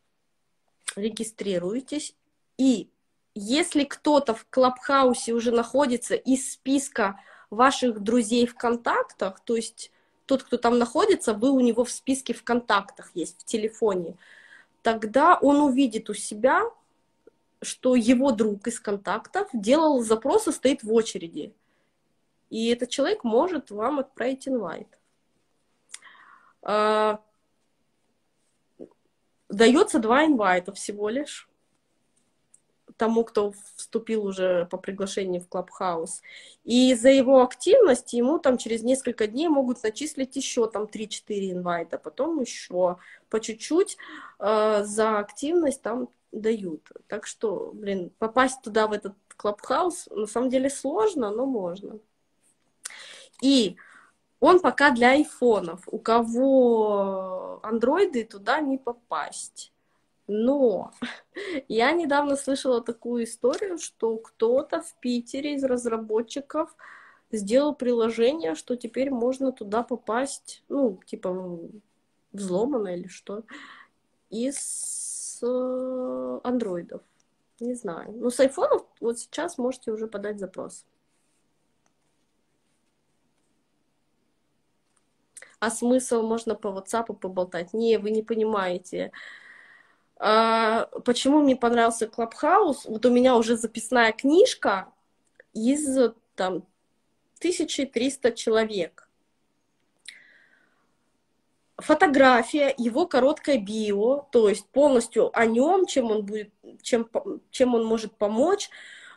регистрируетесь. 0.97 2.15
И 2.59 2.91
если 3.35 3.85
кто-то 3.85 4.35
в 4.35 4.47
Клабхаусе 4.51 5.33
уже 5.33 5.53
находится 5.53 6.15
из 6.15 6.53
списка 6.53 7.21
ваших 7.51 8.01
друзей 8.01 8.47
в 8.47 8.55
контактах, 8.55 9.41
то 9.41 9.57
есть 9.57 9.91
тот, 10.27 10.43
кто 10.43 10.57
там 10.57 10.79
находится, 10.79 11.35
вы 11.35 11.51
у 11.51 11.61
него 11.61 11.85
в 11.85 11.91
списке 11.91 12.35
в 12.35 12.45
контактах 12.45 13.11
есть, 13.15 13.43
в 13.43 13.45
телефоне, 13.45 14.17
тогда 14.83 15.39
он 15.39 15.61
увидит 15.61 16.11
у 16.11 16.15
себя, 16.15 16.63
что 17.63 17.95
его 17.95 18.33
друг 18.33 18.67
из 18.67 18.81
контактов 18.81 19.49
делал 19.53 20.03
запрос 20.03 20.49
и 20.49 20.53
стоит 20.53 20.83
в 20.83 20.93
очереди. 20.93 21.55
И 22.51 22.69
этот 22.69 22.91
человек 22.91 23.25
может 23.25 23.71
вам 23.71 24.01
отправить 24.01 24.47
инвайт. 24.47 24.89
А, 26.63 27.23
дается 29.49 29.99
два 29.99 30.27
инвайта 30.27 30.73
всего 30.73 31.09
лишь 31.09 31.49
тому, 33.03 33.25
кто 33.25 33.53
вступил 33.75 34.25
уже 34.25 34.69
по 34.71 34.79
приглашению 34.79 35.43
в 35.43 35.49
Clubhouse. 35.49 36.23
И 36.63 36.95
за 36.95 37.09
его 37.09 37.43
активность 37.43 38.13
ему 38.13 38.39
там 38.39 38.59
через 38.59 38.85
несколько 38.85 39.27
дней 39.27 39.49
могут 39.49 39.83
начислить 39.83 40.37
еще 40.37 40.69
там 40.69 40.85
3-4 40.85 41.51
инвайта, 41.51 41.99
потом 41.99 42.41
еще 42.41 42.99
по 43.29 43.41
чуть-чуть 43.41 43.97
э, 44.39 44.85
за 44.85 45.19
активность 45.19 45.83
там 45.83 46.11
дают. 46.31 46.93
Так 47.09 47.27
что, 47.27 47.73
блин, 47.75 48.13
попасть 48.21 48.63
туда, 48.63 48.87
в 48.87 48.93
этот 48.93 49.15
Clubhouse, 49.37 50.07
на 50.13 50.29
самом 50.29 50.49
деле 50.49 50.71
сложно, 50.71 51.33
но 51.33 51.45
можно. 51.45 51.99
И 53.43 53.75
он 54.39 54.61
пока 54.61 54.93
для 54.93 55.11
айфонов. 55.11 55.89
У 55.89 55.99
кого 55.99 57.59
андроиды, 57.65 58.23
туда 58.23 58.61
не 58.61 58.79
попасть. 58.79 59.72
Но 60.27 60.93
я 61.69 61.93
недавно 61.93 62.37
слышала 62.37 62.83
такую 62.83 63.25
историю, 63.25 63.79
что 63.79 64.17
кто-то 64.17 64.81
в 64.81 64.95
Питере 65.01 65.55
из 65.55 65.65
разработчиков 65.65 66.75
сделал 67.31 67.75
приложение, 67.75 68.55
что 68.55 68.77
теперь 68.77 69.11
можно 69.11 69.53
туда 69.53 69.83
попасть, 69.83 70.63
ну, 70.69 71.01
типа, 71.07 71.59
взломано 72.33 72.89
или 72.89 73.09
что, 73.09 73.45
из 74.31 75.41
э, 75.43 76.41
андроидов. 76.45 77.03
Не 77.61 77.75
знаю. 77.75 78.13
Но 78.13 78.31
с 78.31 78.41
айфонов 78.41 78.85
вот 79.01 79.19
сейчас 79.19 79.59
можете 79.59 79.93
уже 79.93 80.07
подать 80.07 80.39
запрос. 80.39 80.85
А 85.61 85.71
смысл 85.71 86.23
можно 86.23 86.57
по 86.57 86.69
WhatsApp 86.69 87.15
поболтать? 87.15 87.73
Не, 87.73 87.99
вы 87.99 88.11
не 88.11 88.25
понимаете. 88.25 89.13
А, 90.25 90.87
почему 91.05 91.41
мне 91.41 91.57
понравился 91.57 92.07
Клабхаус? 92.07 92.85
Вот 92.85 93.05
у 93.05 93.11
меня 93.11 93.37
уже 93.37 93.57
записная 93.57 94.13
книжка 94.13 94.87
из 95.53 95.85
там 96.37 96.65
1300 97.39 98.31
человек. 98.31 99.09
Фотография, 101.77 102.73
его 102.79 103.09
короткое 103.09 103.59
био, 103.59 104.29
то 104.31 104.49
есть 104.49 104.69
полностью 104.69 105.37
о 105.37 105.45
нем, 105.45 105.87
чем 105.87 106.13
он 106.13 106.25
будет, 106.25 106.53
чем, 106.83 107.11
чем 107.51 107.75
он 107.75 107.85
может 107.85 108.17
помочь. 108.17 108.71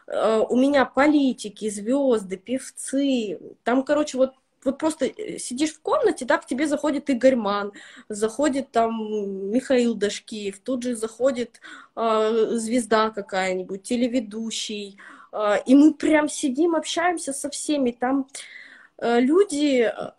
А, 0.08 0.40
у 0.40 0.58
меня 0.58 0.86
политики, 0.86 1.70
звезды, 1.70 2.38
певцы. 2.38 3.40
Там, 3.64 3.84
короче, 3.84 4.18
вот 4.18 4.34
вот 4.66 4.78
просто 4.78 5.06
э, 5.06 5.38
сидишь 5.38 5.74
в 5.74 5.82
комнате, 5.82 6.26
да, 6.26 6.38
к 6.38 6.46
тебе 6.46 6.68
заходит 6.68 7.10
Игорь 7.10 7.36
Ман, 7.36 7.72
заходит 8.10 8.72
там 8.72 9.52
Михаил 9.52 9.96
Дашкиев, 9.96 10.60
тут 10.60 10.84
же 10.84 10.96
заходит 10.96 11.62
э, 11.96 12.48
звезда 12.54 13.12
какая-нибудь, 13.12 13.84
телеведущий, 13.84 14.98
э, 15.32 15.64
и 15.66 15.76
мы 15.76 15.94
прям 15.94 16.28
сидим, 16.28 16.76
общаемся 16.76 17.32
со 17.32 17.50
всеми, 17.50 17.92
там 17.92 18.28
э, 18.98 19.20
люди, 19.20 19.84
э, 19.84 20.12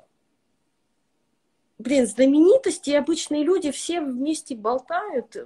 блин, 1.79 2.07
знаменитости 2.07 2.91
обычные 2.91 3.43
люди 3.43 3.71
все 3.73 4.01
вместе 4.01 4.55
болтают, 4.55 5.37
э, 5.37 5.45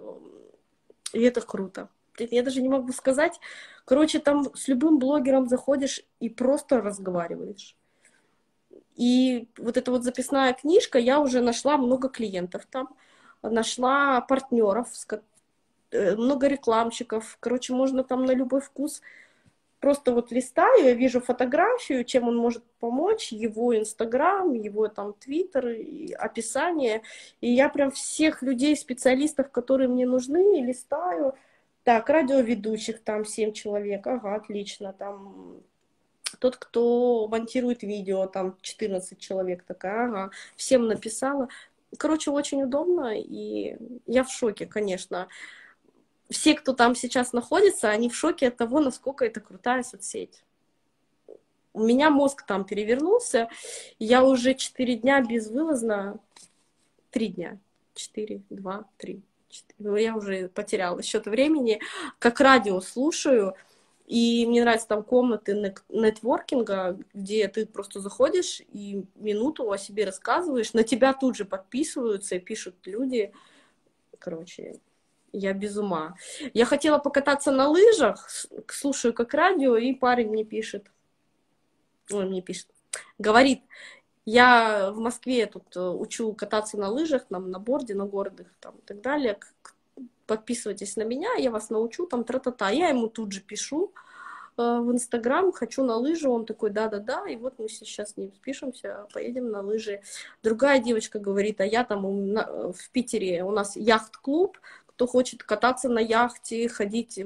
и 1.12 1.22
это 1.22 1.40
круто. 1.40 1.88
Я 2.18 2.42
даже 2.42 2.60
не 2.60 2.68
могу 2.68 2.92
сказать. 2.92 3.40
Короче, 3.84 4.18
там 4.18 4.54
с 4.54 4.68
любым 4.68 4.98
блогером 4.98 5.48
заходишь 5.48 6.02
и 6.20 6.28
просто 6.28 6.80
разговариваешь. 6.80 7.76
И 9.00 9.48
вот 9.56 9.78
эта 9.78 9.90
вот 9.90 10.04
записная 10.04 10.52
книжка, 10.52 10.98
я 10.98 11.20
уже 11.20 11.40
нашла 11.40 11.78
много 11.78 12.10
клиентов 12.10 12.66
там, 12.70 12.94
нашла 13.40 14.20
партнеров, 14.20 14.88
э, 15.90 16.16
много 16.16 16.48
рекламщиков. 16.48 17.38
Короче, 17.40 17.72
можно 17.72 18.04
там 18.04 18.26
на 18.26 18.32
любой 18.32 18.60
вкус 18.60 19.00
просто 19.80 20.12
вот 20.12 20.30
листаю, 20.30 20.84
я 20.84 20.92
вижу 20.92 21.22
фотографию, 21.22 22.04
чем 22.04 22.28
он 22.28 22.36
может 22.36 22.62
помочь, 22.78 23.32
его 23.32 23.74
Инстаграм, 23.74 24.52
его 24.52 24.88
там 24.88 25.14
Твиттер, 25.14 25.76
описание, 26.18 27.00
и 27.40 27.50
я 27.50 27.70
прям 27.70 27.90
всех 27.92 28.42
людей, 28.42 28.76
специалистов, 28.76 29.50
которые 29.50 29.88
мне 29.88 30.06
нужны, 30.06 30.60
листаю. 30.60 31.34
Так, 31.84 32.10
радиоведущих 32.10 33.00
там 33.02 33.24
7 33.24 33.52
человек, 33.52 34.06
ага, 34.06 34.34
отлично, 34.34 34.92
там 34.92 35.62
тот, 36.40 36.56
кто 36.56 37.28
монтирует 37.28 37.82
видео, 37.82 38.26
там 38.26 38.56
14 38.62 39.18
человек 39.18 39.62
такая, 39.62 40.08
ага, 40.08 40.30
всем 40.56 40.88
написала. 40.88 41.48
Короче, 41.96 42.30
очень 42.30 42.62
удобно, 42.62 43.14
и 43.16 43.76
я 44.06 44.24
в 44.24 44.32
шоке, 44.32 44.66
конечно. 44.66 45.28
Все, 46.30 46.54
кто 46.54 46.72
там 46.72 46.94
сейчас 46.94 47.32
находится, 47.32 47.90
они 47.90 48.08
в 48.08 48.16
шоке 48.16 48.48
от 48.48 48.56
того, 48.56 48.80
насколько 48.80 49.24
это 49.24 49.40
крутая 49.40 49.82
соцсеть. 49.82 50.42
У 51.72 51.84
меня 51.84 52.10
мозг 52.10 52.44
там 52.46 52.64
перевернулся, 52.64 53.48
я 53.98 54.24
уже 54.24 54.54
4 54.54 54.96
дня 54.96 55.20
безвылазно, 55.20 56.18
3 57.10 57.28
дня, 57.28 57.58
4, 57.94 58.42
2, 58.48 58.84
3, 58.96 59.22
4, 59.50 60.02
я 60.02 60.16
уже 60.16 60.48
потеряла 60.48 61.02
счет 61.02 61.26
времени, 61.26 61.80
как 62.18 62.40
радио 62.40 62.80
слушаю, 62.80 63.54
и 64.10 64.44
мне 64.44 64.62
нравятся 64.62 64.88
там 64.88 65.04
комнаты 65.04 65.54
нетворкинга, 65.88 66.98
где 67.14 67.46
ты 67.46 67.64
просто 67.64 68.00
заходишь 68.00 68.60
и 68.72 69.04
минуту 69.14 69.70
о 69.70 69.78
себе 69.78 70.04
рассказываешь, 70.04 70.72
на 70.72 70.82
тебя 70.82 71.12
тут 71.12 71.36
же 71.36 71.44
подписываются 71.44 72.34
и 72.34 72.40
пишут 72.40 72.74
люди. 72.86 73.32
Короче, 74.18 74.80
я 75.30 75.52
без 75.52 75.76
ума. 75.76 76.16
Я 76.54 76.64
хотела 76.64 76.98
покататься 76.98 77.52
на 77.52 77.68
лыжах, 77.68 78.28
слушаю 78.66 79.14
как 79.14 79.32
радио, 79.32 79.76
и 79.76 79.94
парень 79.94 80.30
мне 80.30 80.44
пишет. 80.44 80.90
Он 82.10 82.30
мне 82.30 82.42
пишет. 82.42 82.66
Говорит, 83.16 83.62
я 84.24 84.90
в 84.90 84.98
Москве 84.98 85.46
тут 85.46 85.76
э, 85.76 85.88
учу 85.88 86.34
кататься 86.34 86.76
на 86.76 86.88
лыжах, 86.88 87.26
там, 87.28 87.48
на 87.52 87.60
борде, 87.60 87.94
на 87.94 88.06
городах, 88.06 88.48
там, 88.58 88.74
и 88.74 88.82
так 88.82 89.02
далее 89.02 89.38
подписывайтесь 90.30 90.94
на 90.96 91.02
меня, 91.02 91.34
я 91.34 91.50
вас 91.50 91.70
научу, 91.70 92.06
там, 92.06 92.22
тра-та-та. 92.22 92.70
Я 92.70 92.90
ему 92.90 93.08
тут 93.08 93.32
же 93.32 93.40
пишу 93.40 93.92
э, 94.56 94.62
в 94.62 94.92
Инстаграм, 94.92 95.50
хочу 95.50 95.82
на 95.82 95.96
лыжи, 95.96 96.28
он 96.28 96.46
такой, 96.46 96.70
да-да-да, 96.70 97.28
и 97.28 97.34
вот 97.34 97.58
мы 97.58 97.68
сейчас 97.68 98.12
с 98.12 98.16
ним 98.16 98.32
спишемся, 98.32 99.08
поедем 99.12 99.50
на 99.50 99.60
лыжи. 99.60 100.02
Другая 100.44 100.78
девочка 100.78 101.18
говорит, 101.18 101.60
а 101.60 101.66
я 101.66 101.82
там 101.82 102.02
в 102.04 102.90
Питере, 102.92 103.42
у 103.42 103.50
нас 103.50 103.74
яхт-клуб, 103.74 104.56
кто 104.86 105.08
хочет 105.08 105.42
кататься 105.42 105.88
на 105.88 105.98
яхте, 105.98 106.68
ходить 106.68 107.18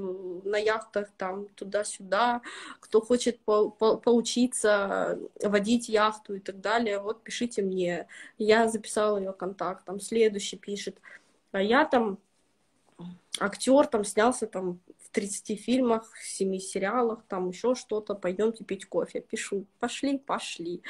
на 0.44 0.57
яхтах 0.57 1.09
там 1.18 1.48
туда-сюда, 1.48 2.40
кто 2.80 3.02
хочет 3.02 3.38
по 3.40 3.68
по 3.68 3.98
поучиться 3.98 5.18
водить 5.42 5.90
яхту 5.90 6.36
и 6.36 6.40
так 6.40 6.62
далее, 6.62 7.00
вот 7.00 7.22
пишите 7.22 7.61
мне. 7.61 8.07
Я 8.38 8.68
записала 8.68 9.18
ее 9.18 9.34
контакт, 9.34 9.84
там 9.84 10.00
следующий 10.00 10.57
пишет. 10.57 10.96
А 11.52 11.61
я 11.61 11.84
там 11.84 12.18
актер 13.41 13.87
там 13.87 14.05
снялся 14.05 14.47
там 14.47 14.80
в 14.99 15.11
30 15.11 15.61
фильмах, 15.61 16.12
7 16.22 16.59
сериалах, 16.59 17.24
там 17.28 17.49
еще 17.49 17.74
что-то, 17.74 18.14
пойдемте 18.14 18.64
пить 18.64 18.87
кофе. 18.87 19.20
Пишу, 19.20 19.66
пошли, 19.78 20.18
пошли. 20.18 20.82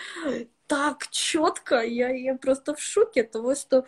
Так 0.67 1.09
четко, 1.09 1.83
я, 1.83 2.11
я 2.11 2.37
просто 2.37 2.75
в 2.75 2.81
шоке 2.81 3.23
от 3.23 3.31
того, 3.31 3.55
что 3.55 3.85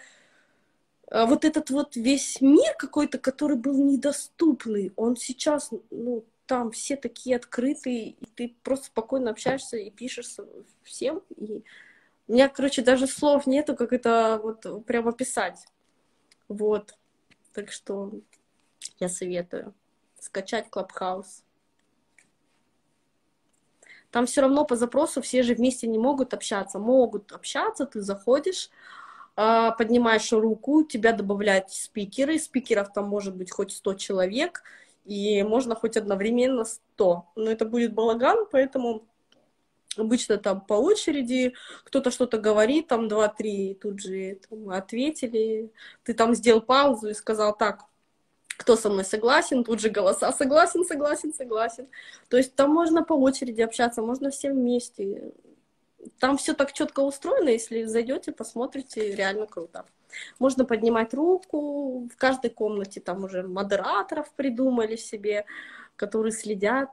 а, 1.08 1.26
вот 1.26 1.44
этот 1.44 1.70
вот 1.70 1.96
весь 1.96 2.40
мир 2.40 2.74
какой-то, 2.78 3.18
который 3.18 3.56
был 3.56 3.82
недоступный, 3.84 4.92
он 4.96 5.16
сейчас, 5.16 5.70
ну, 5.90 6.24
там 6.46 6.70
все 6.70 6.96
такие 6.96 7.36
открытые, 7.36 8.10
и 8.10 8.26
ты 8.34 8.56
просто 8.62 8.86
спокойно 8.86 9.30
общаешься 9.30 9.76
и 9.76 9.90
пишешь 9.90 10.36
всем. 10.82 11.22
И 11.36 11.64
у 12.28 12.32
меня, 12.32 12.48
короче, 12.48 12.82
даже 12.82 13.06
слов 13.06 13.46
нету, 13.46 13.74
как 13.74 13.92
это 13.92 14.40
вот 14.42 14.86
прямо 14.86 15.12
писать. 15.12 15.66
Вот. 16.48 16.96
Так 17.52 17.72
что 17.72 18.12
я 18.98 19.08
советую 19.08 19.74
скачать 20.20 20.66
Clubhouse. 20.70 21.42
Там 24.10 24.26
все 24.26 24.40
равно 24.40 24.64
по 24.64 24.76
запросу 24.76 25.20
все 25.20 25.42
же 25.42 25.54
вместе 25.54 25.86
не 25.86 25.98
могут 25.98 26.32
общаться. 26.34 26.78
Могут 26.78 27.32
общаться, 27.32 27.86
ты 27.86 28.00
заходишь, 28.00 28.70
а, 29.34 29.72
поднимаешь 29.72 30.32
руку, 30.32 30.84
тебя 30.84 31.12
добавляют 31.12 31.70
спикеры. 31.70 32.38
Спикеров 32.38 32.92
там 32.92 33.08
может 33.08 33.36
быть 33.36 33.50
хоть 33.50 33.72
100 33.72 33.94
человек, 33.94 34.62
и 35.04 35.42
можно 35.42 35.74
хоть 35.74 35.96
одновременно 35.96 36.64
100. 36.64 37.26
Но 37.36 37.50
это 37.50 37.64
будет 37.64 37.94
балаган, 37.94 38.46
поэтому 38.50 39.06
Обычно 39.98 40.36
там 40.36 40.60
по 40.60 40.74
очереди 40.74 41.54
кто-то 41.84 42.10
что-то 42.10 42.38
говорит, 42.38 42.88
там 42.88 43.08
два-три, 43.08 43.78
тут 43.80 44.00
же 44.00 44.38
там, 44.48 44.68
ответили. 44.70 45.72
Ты 46.04 46.12
там 46.12 46.34
сделал 46.34 46.60
паузу 46.60 47.08
и 47.08 47.14
сказал, 47.14 47.56
так, 47.56 47.84
кто 48.56 48.76
со 48.76 48.90
мной 48.90 49.04
согласен, 49.04 49.64
тут 49.64 49.80
же 49.80 49.90
голоса 49.90 50.32
согласен, 50.32 50.84
согласен, 50.84 51.32
согласен. 51.32 51.88
То 52.28 52.36
есть 52.36 52.54
там 52.54 52.70
можно 52.70 53.02
по 53.04 53.14
очереди 53.14 53.62
общаться, 53.62 54.02
можно 54.02 54.30
все 54.30 54.50
вместе. 54.52 55.32
Там 56.18 56.36
все 56.36 56.54
так 56.54 56.72
четко 56.72 57.00
устроено, 57.00 57.48
если 57.48 57.84
зайдете, 57.84 58.32
посмотрите, 58.32 59.14
реально 59.14 59.46
круто. 59.46 59.84
Можно 60.38 60.64
поднимать 60.64 61.12
руку, 61.14 62.08
в 62.08 62.16
каждой 62.16 62.50
комнате 62.50 63.00
там 63.00 63.24
уже 63.24 63.42
модераторов 63.42 64.30
придумали 64.32 64.96
себе, 64.96 65.44
которые 65.96 66.32
следят. 66.32 66.90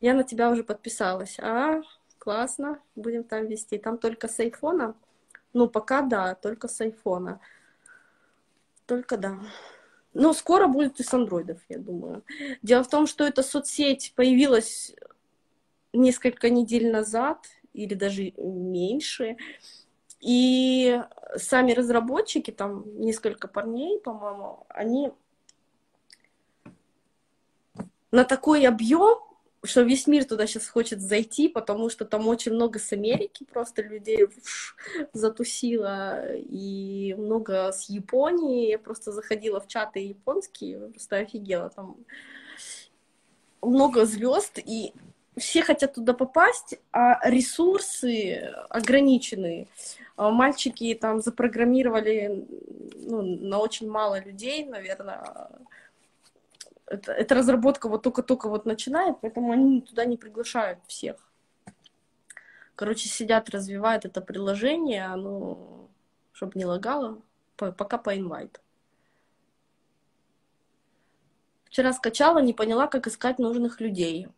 Я 0.00 0.14
на 0.14 0.22
тебя 0.22 0.50
уже 0.50 0.62
подписалась. 0.62 1.38
А, 1.40 1.82
классно, 2.18 2.80
будем 2.94 3.24
там 3.24 3.46
вести. 3.46 3.78
Там 3.78 3.98
только 3.98 4.28
с 4.28 4.38
айфона. 4.38 4.94
Ну, 5.52 5.68
пока 5.68 6.02
да, 6.02 6.34
только 6.34 6.68
с 6.68 6.80
айфона. 6.80 7.40
Только 8.86 9.16
да. 9.16 9.38
Но 10.14 10.32
скоро 10.32 10.66
будет 10.66 11.00
и 11.00 11.02
с 11.02 11.12
андроидов, 11.12 11.58
я 11.68 11.78
думаю. 11.78 12.24
Дело 12.62 12.82
в 12.82 12.88
том, 12.88 13.06
что 13.06 13.24
эта 13.24 13.42
соцсеть 13.42 14.12
появилась 14.16 14.94
несколько 15.92 16.50
недель 16.50 16.90
назад, 16.90 17.46
или 17.72 17.94
даже 17.94 18.32
меньше. 18.36 19.36
И 20.20 21.00
сами 21.36 21.72
разработчики, 21.72 22.50
там 22.50 22.84
несколько 23.00 23.46
парней, 23.46 24.00
по-моему, 24.00 24.66
они 24.68 25.12
на 28.10 28.24
такой 28.24 28.66
объем 28.66 29.18
что 29.64 29.82
весь 29.82 30.06
мир 30.06 30.24
туда 30.24 30.46
сейчас 30.46 30.68
хочет 30.68 31.00
зайти, 31.00 31.48
потому 31.48 31.90
что 31.90 32.04
там 32.04 32.28
очень 32.28 32.52
много 32.52 32.78
с 32.78 32.92
Америки 32.92 33.44
просто 33.44 33.82
людей 33.82 34.26
затусило, 35.12 36.34
и 36.36 37.14
много 37.18 37.72
с 37.72 37.88
Японии. 37.88 38.70
Я 38.70 38.78
просто 38.78 39.12
заходила 39.12 39.60
в 39.60 39.66
чаты 39.66 40.00
японские, 40.00 40.88
просто 40.90 41.16
офигела. 41.16 41.70
Там 41.70 41.96
много 43.60 44.06
звезд, 44.06 44.58
и 44.64 44.92
все 45.36 45.62
хотят 45.62 45.94
туда 45.94 46.14
попасть, 46.14 46.78
а 46.92 47.28
ресурсы 47.28 48.52
ограничены. 48.70 49.68
А 50.16 50.30
мальчики 50.30 50.94
там 51.00 51.20
запрограммировали 51.20 52.46
ну, 52.96 53.22
на 53.22 53.58
очень 53.58 53.88
мало 53.88 54.20
людей, 54.20 54.64
наверное, 54.64 55.48
это, 56.90 57.12
эта 57.12 57.34
разработка 57.34 57.88
вот 57.88 58.02
только-только 58.02 58.48
вот 58.48 58.66
начинает, 58.66 59.20
поэтому 59.20 59.52
они 59.52 59.82
туда 59.82 60.04
не 60.04 60.16
приглашают 60.16 60.80
всех. 60.86 61.16
Короче, 62.74 63.08
сидят, 63.08 63.50
развивают 63.50 64.04
это 64.04 64.20
приложение, 64.20 65.06
оно, 65.06 65.90
чтобы 66.32 66.52
не 66.54 66.64
лагало, 66.64 67.20
по, 67.56 67.72
пока 67.72 67.98
по 67.98 68.16
инвайту. 68.16 68.60
Вчера 71.64 71.92
скачала, 71.92 72.38
не 72.38 72.54
поняла, 72.54 72.86
как 72.86 73.06
искать 73.06 73.38
нужных 73.38 73.80
людей. 73.80 74.28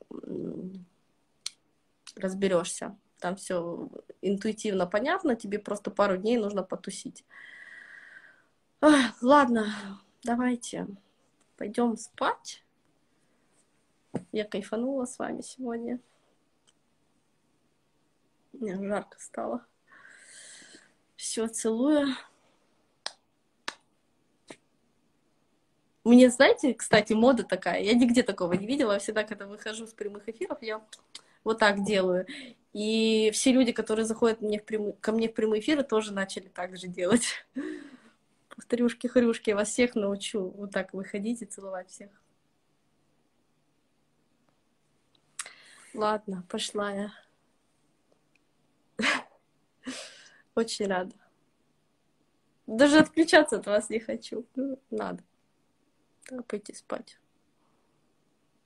Разберешься. 2.17 2.97
Там 3.19 3.37
все 3.37 3.89
интуитивно 4.23 4.87
понятно, 4.87 5.37
тебе 5.37 5.59
просто 5.59 5.91
пару 5.91 6.17
дней 6.17 6.39
нужно 6.39 6.63
потусить. 6.63 7.25
Ах, 8.81 9.23
ладно, 9.23 9.75
давайте 10.25 10.87
пойдем 11.61 11.95
спать. 11.99 12.65
Я 14.33 14.45
кайфанула 14.45 15.05
с 15.05 15.19
вами 15.19 15.43
сегодня. 15.43 16.01
Мне 18.55 18.77
жарко 18.77 19.21
стало. 19.21 19.67
Все, 21.17 21.49
целую. 21.49 22.17
Мне, 26.03 26.31
знаете, 26.31 26.73
кстати, 26.73 27.13
мода 27.13 27.45
такая. 27.45 27.83
Я 27.83 27.93
нигде 27.93 28.23
такого 28.23 28.55
не 28.55 28.67
видела. 28.67 28.99
Всегда, 28.99 29.25
когда 29.25 29.47
выхожу 29.47 29.87
с 29.87 29.93
прямых 29.93 30.31
эфиров, 30.31 30.63
я 30.63 30.83
вот 31.45 31.59
так 31.59 31.85
делаю. 31.85 32.27
И 32.73 33.31
все 33.35 33.53
люди, 33.53 33.73
которые 33.73 34.07
заходят 34.07 34.41
мне 34.41 34.59
в 34.59 34.65
прямые, 34.65 34.95
ко 34.95 35.13
мне 35.13 35.29
в 35.29 35.35
прямые 35.35 35.61
эфиры, 35.61 35.83
тоже 35.83 36.15
начали 36.15 36.49
так 36.49 36.79
же 36.79 36.89
делать. 36.89 37.45
Повторюшки-хрюшки, 38.61 39.55
вас 39.55 39.71
всех 39.71 39.95
научу 39.95 40.51
вот 40.51 40.71
так 40.71 40.93
выходить 40.93 41.41
и 41.41 41.47
целовать 41.47 41.89
всех. 41.89 42.11
Ладно, 45.95 46.45
пошла 46.47 46.93
я. 46.93 47.13
Очень 50.55 50.89
рада. 50.89 51.17
Даже 52.67 52.99
отключаться 52.99 53.57
от 53.57 53.67
вас 53.67 53.89
не 53.89 53.99
хочу. 53.99 54.47
Ну, 54.55 54.79
надо. 54.91 55.25
Так, 56.25 56.47
пойти 56.47 56.75
спать. 56.75 57.19